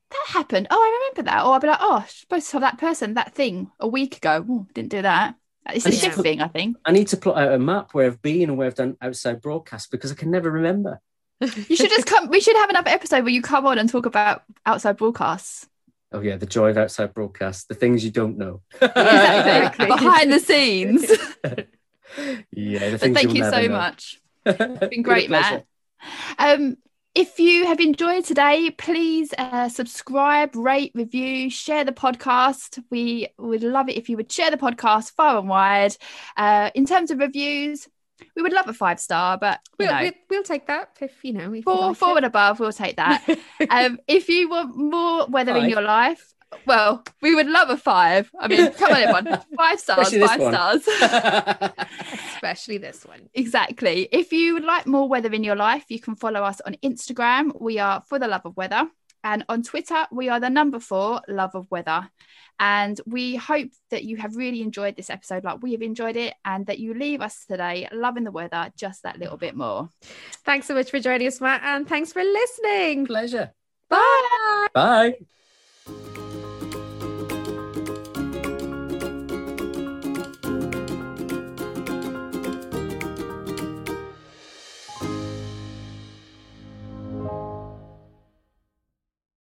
[0.09, 0.67] that happened.
[0.69, 1.45] Oh, I remember that.
[1.45, 4.17] Or I'd be like, oh, I supposed to have that person that thing a week
[4.17, 4.45] ago.
[4.47, 5.35] Oh, didn't do that.
[5.67, 6.77] It's a shift thing, I think.
[6.85, 9.41] I need to plot out a map where I've been and where I've done outside
[9.41, 11.01] broadcast because I can never remember.
[11.41, 12.29] You should just come.
[12.29, 15.67] We should have another episode where you come on and talk about outside broadcasts.
[16.15, 18.61] Oh yeah, the joy of outside broadcast, the things you don't know.
[18.81, 19.87] Exactly.
[19.87, 21.01] Behind the scenes.
[22.51, 23.67] yeah, the but things thank you'll you so know.
[23.67, 24.21] much.
[24.45, 25.65] it's been great, Matt.
[26.39, 26.77] Um,
[27.13, 32.81] if you have enjoyed today, please uh, subscribe, rate, review, share the podcast.
[32.89, 35.97] We would love it if you would share the podcast far and wide.
[36.37, 37.89] Uh, in terms of reviews,
[38.35, 41.23] we would love a five star, but you We'll, know, we'll, we'll take that if
[41.23, 41.51] you know.
[41.51, 42.17] If you four, like four it.
[42.17, 43.23] and above, we'll take that.
[43.69, 46.33] um, if you want more weather in your life,
[46.65, 48.31] well, we would love a five.
[48.39, 49.41] I mean, come on, everyone.
[49.57, 50.87] Five stars, five stars.
[52.33, 53.29] Especially this one.
[53.33, 54.07] Exactly.
[54.11, 57.59] If you would like more weather in your life, you can follow us on Instagram.
[57.59, 58.87] We are for the love of weather.
[59.23, 62.09] And on Twitter, we are the number four love of weather.
[62.59, 66.33] And we hope that you have really enjoyed this episode like we have enjoyed it
[66.45, 69.89] and that you leave us today loving the weather just that little bit more.
[70.45, 71.61] Thanks so much for joining us, Matt.
[71.63, 73.05] And thanks for listening.
[73.05, 73.51] Pleasure.
[73.89, 74.67] Bye.
[74.73, 75.15] Bye.